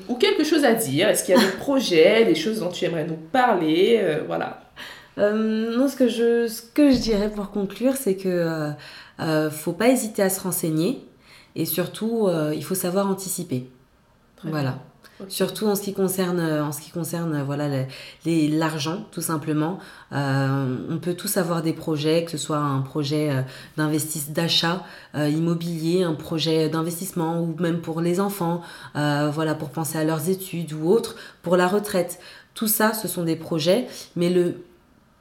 Ou 0.10 0.16
quelque 0.16 0.44
chose 0.44 0.64
à 0.64 0.74
dire 0.74 1.10
Est-ce 1.10 1.24
qu'il 1.24 1.36
y 1.36 1.38
a 1.38 1.42
des 1.42 1.52
projets, 1.58 2.26
des 2.26 2.36
choses 2.36 2.60
dont 2.60 2.70
tu 2.70 2.86
aimerais 2.86 3.06
nous 3.06 3.20
parler 3.32 4.20
Voilà. 4.28 4.64
Euh, 5.18 5.78
non, 5.78 5.88
ce 5.88 5.96
que, 5.96 6.08
je, 6.08 6.48
ce 6.48 6.62
que 6.62 6.92
je 6.92 6.98
dirais 6.98 7.30
pour 7.30 7.52
conclure, 7.52 7.96
c'est 7.96 8.16
que 8.16 8.30
euh, 8.30 8.72
euh, 9.20 9.52
faut 9.52 9.74
pas 9.74 9.90
hésiter 9.90 10.24
à 10.24 10.30
se 10.30 10.42
renseigner 10.42 11.06
et 11.56 11.66
surtout, 11.66 12.30
il 12.54 12.64
faut 12.64 12.76
savoir 12.76 13.08
anticiper. 13.08 13.70
voilà. 14.44 14.80
Surtout 15.28 15.68
en 15.68 15.76
ce 15.76 15.82
qui 15.82 15.94
concerne, 15.94 16.40
en 16.40 16.72
ce 16.72 16.82
qui 16.82 16.92
concerne 16.92 17.44
voilà, 17.44 17.86
l'argent, 18.26 19.06
tout 19.12 19.22
simplement. 19.22 19.80
on 20.12 20.98
peut 21.02 21.14
tous 21.14 21.38
avoir 21.38 21.62
des 21.62 21.74
projets, 21.74 22.24
que 22.26 22.32
ce 22.32 22.38
soit 22.38 22.58
un 22.58 22.82
projet 22.82 23.32
d'investissement, 23.78 24.34
d'achat 24.34 24.84
immobilier, 25.16 26.04
un 26.04 26.14
projet 26.14 26.70
d'investissement 26.70 27.42
ou 27.42 27.56
même 27.60 27.82
pour 27.82 28.02
les 28.02 28.20
enfants, 28.20 28.62
voilà, 28.94 29.56
pour 29.56 29.70
penser 29.70 29.98
à 29.98 30.04
leurs 30.04 30.30
études 30.30 30.74
ou 30.74 30.90
autres, 30.90 31.16
pour 31.42 31.58
la 31.58 31.68
retraite. 31.68 32.20
Tout 32.54 32.68
ça, 32.68 32.94
ce 32.94 33.08
sont 33.08 33.24
des 33.24 33.36
projets, 33.36 33.88
mais 34.16 34.30
le 34.30 34.56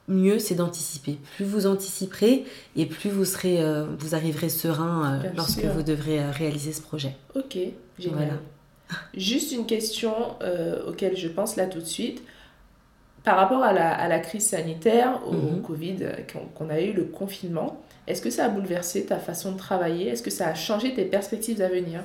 mieux 0.07 0.39
c'est 0.39 0.55
d'anticiper. 0.55 1.17
Plus 1.35 1.45
vous 1.45 1.65
anticiperez 1.65 2.45
et 2.75 2.85
plus 2.85 3.09
vous 3.09 3.25
serez, 3.25 3.61
euh, 3.61 3.85
vous 3.97 4.15
arriverez 4.15 4.49
serein 4.49 5.21
euh, 5.23 5.29
lorsque 5.35 5.63
vous 5.63 5.83
devrez 5.83 6.19
euh, 6.19 6.31
réaliser 6.31 6.73
ce 6.73 6.81
projet. 6.81 7.15
Ok, 7.35 7.57
génial. 7.97 8.39
Juste 9.15 9.51
une 9.51 9.65
question 9.65 10.13
auquel 10.87 11.17
je 11.17 11.27
pense 11.27 11.55
là 11.55 11.65
tout 11.65 11.79
de 11.79 11.85
suite. 11.85 12.23
Par 13.23 13.37
rapport 13.37 13.63
à 13.63 13.71
la, 13.71 14.19
crise 14.19 14.47
sanitaire, 14.47 15.21
au, 15.25 15.33
mhm. 15.33 15.61
Covid 15.61 15.97
qu'on 16.57 16.69
a 16.69 16.81
eu, 16.81 16.91
le 16.91 17.05
confinement, 17.05 17.81
est-ce 18.05 18.21
que 18.21 18.29
ça 18.29 18.45
a 18.45 18.49
bouleversé 18.49 19.05
ta 19.05 19.17
façon 19.17 19.53
de 19.53 19.57
travailler? 19.57 20.09
Est-ce 20.09 20.23
que 20.23 20.31
ça 20.31 20.47
a 20.47 20.55
changé 20.55 20.93
tes 20.93 21.05
perspectives 21.05 21.57
d'avenir? 21.57 22.01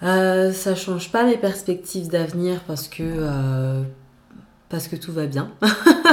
Ça 0.00 0.74
change 0.74 1.10
pas 1.10 1.24
mes 1.24 1.38
perspectives 1.38 2.08
d'avenir 2.08 2.60
parce 2.66 2.86
que 2.86 3.84
parce 4.68 4.88
que 4.88 4.96
tout 4.96 5.12
va 5.12 5.26
bien. 5.26 5.50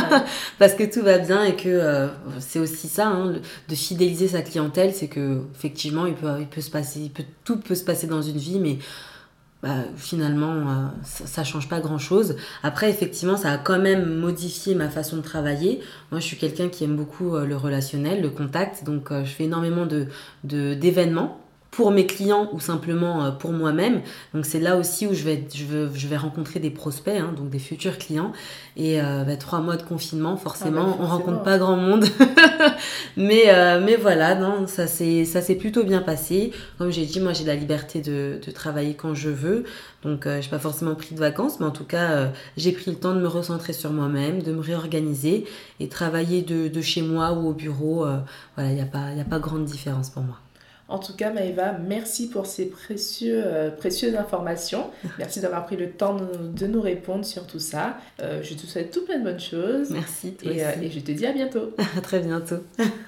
parce 0.59 0.73
que 0.73 0.83
tout 0.83 1.01
va 1.01 1.17
bien 1.17 1.43
et 1.43 1.55
que 1.55 1.67
euh, 1.67 2.07
c'est 2.39 2.59
aussi 2.59 2.88
ça, 2.88 3.07
hein, 3.07 3.33
de 3.67 3.75
fidéliser 3.75 4.29
sa 4.29 4.41
clientèle, 4.41 4.93
c'est 4.93 5.07
que 5.07 5.41
effectivement, 5.53 6.05
il 6.05 6.15
peut, 6.15 6.39
il 6.39 6.47
peut 6.47 6.61
se 6.61 6.71
passer, 6.71 7.11
peut, 7.13 7.23
tout 7.43 7.57
peut 7.57 7.75
se 7.75 7.83
passer 7.83 8.07
dans 8.07 8.21
une 8.21 8.38
vie, 8.38 8.59
mais 8.59 8.77
bah, 9.65 9.78
finalement, 9.97 10.54
euh, 10.54 10.88
ça, 11.04 11.43
change 11.43 11.67
pas 11.67 11.80
grand-chose. 11.80 12.36
Après, 12.62 12.88
effectivement, 12.88 13.36
ça 13.36 13.51
a 13.51 13.58
quand 13.58 13.80
même 13.80 14.06
modifié 14.19 14.75
ma 14.75 14.89
façon 14.89 15.17
de 15.17 15.21
travailler. 15.23 15.82
Moi, 16.12 16.19
je 16.19 16.25
suis 16.25 16.38
quelqu'un 16.38 16.69
qui 16.69 16.84
aime 16.84 16.95
beaucoup 16.95 17.36
euh, 17.36 17.47
le 17.47 17.58
relationnel, 17.58 18.21
le 18.21 18.30
contact, 18.30 18.84
donc 18.84 19.12
je 19.12 19.32
fais 19.32 19.45
énormément 19.45 19.88
de 19.88 20.06
d'événements 20.43 21.39
pour 21.75 21.91
mes 21.91 22.05
clients 22.05 22.47
ou 22.53 22.61
simplement 22.61 23.25
euh, 23.25 23.31
pour 23.31 23.51
moi-même. 23.51 24.01
Donc 24.33 24.45
c'est 24.45 24.61
là 24.61 24.77
aussi 24.77 25.07
où 25.07 25.13
je 25.13 25.23
vais, 25.23 25.45
je 25.53 25.65
vais, 25.65 25.89
je 25.93 26.07
vais 26.07 26.15
rencontrer 26.15 26.61
des 26.61 26.69
prospects, 26.69 27.19
hein, 27.19 27.33
donc 27.35 27.49
des 27.49 27.59
futurs 27.59 27.97
clients. 27.97 28.31
Et 28.77 29.01
euh, 29.01 29.25
bah, 29.25 29.35
trois 29.35 29.59
mois 29.59 29.75
de 29.75 29.83
confinement, 29.83 30.38
forcément, 30.38 30.85
ah 30.85 30.97
bah, 30.97 30.97
on 31.01 31.05
rencontre 31.05 31.43
pas 31.43 31.57
grand 31.57 31.75
monde. 31.75 32.05
mais, 33.17 33.49
euh, 33.49 33.81
mais 33.85 33.97
voilà, 33.97 34.35
non, 34.35 34.67
ça 34.67 34.88
s'est 34.88 35.57
plutôt 35.59 35.83
bien 35.83 36.01
passé. 36.01 36.51
Comme 36.77 36.91
j'ai 36.91 37.05
dit, 37.05 37.19
moi 37.19 37.33
j'ai 37.33 37.43
la 37.43 37.55
liberté 37.55 38.01
de, 38.01 38.39
de, 38.45 38.51
travailler 38.51 38.93
quand 38.93 39.13
je 39.13 39.29
veux. 39.29 39.65
Donc 40.03 40.23
je 40.25 40.29
n'ai 40.29 40.47
pas 40.49 40.59
forcément 40.59 40.95
pris 40.95 41.13
de 41.13 41.19
vacances, 41.19 41.59
mais 41.59 41.65
en 41.65 41.71
tout 41.71 41.83
cas 41.83 42.31
j'ai 42.57 42.71
pris 42.71 42.91
le 42.91 42.97
temps 42.97 43.13
de 43.15 43.19
me 43.19 43.27
recentrer 43.27 43.73
sur 43.73 43.91
moi-même, 43.91 44.41
de 44.43 44.53
me 44.53 44.61
réorganiser 44.61 45.45
et 45.79 45.89
travailler 45.89 46.41
de, 46.41 46.67
de, 46.67 46.81
chez 46.81 47.01
moi 47.01 47.33
ou 47.33 47.49
au 47.49 47.53
bureau. 47.53 48.05
voilà, 48.55 48.69
il 48.69 48.75
n'y 48.75 48.81
a, 48.81 48.85
pas, 48.85 49.07
a 49.07 49.23
pas 49.27 49.39
grande 49.39 49.65
différence 49.65 50.09
pour 50.09 50.23
moi. 50.23 50.38
En 50.87 50.99
tout 50.99 51.15
cas, 51.15 51.31
Maëva, 51.31 51.73
merci 51.73 52.29
pour 52.29 52.45
ces 52.45 52.67
précieux, 52.67 53.41
euh, 53.43 53.71
précieuses 53.71 54.15
informations. 54.15 54.91
Merci 55.17 55.39
d'avoir 55.39 55.65
pris 55.65 55.77
le 55.77 55.89
temps 55.89 56.15
de, 56.15 56.67
nous 56.67 56.81
répondre 56.81 57.25
sur 57.25 57.47
tout 57.47 57.59
ça. 57.59 57.97
Euh, 58.21 58.43
je 58.43 58.53
te 58.53 58.67
souhaite 58.67 58.91
tout 58.91 59.03
plein 59.03 59.17
de 59.17 59.23
bonnes 59.23 59.39
choses. 59.39 59.89
Merci. 59.89 60.37
et, 60.43 60.63
euh, 60.63 60.71
et 60.81 60.91
je 60.91 60.99
te 60.99 61.11
dis 61.11 61.25
à 61.25 61.33
bientôt. 61.33 61.73
à 61.97 62.01
très 62.01 62.19
bientôt. 62.19 62.63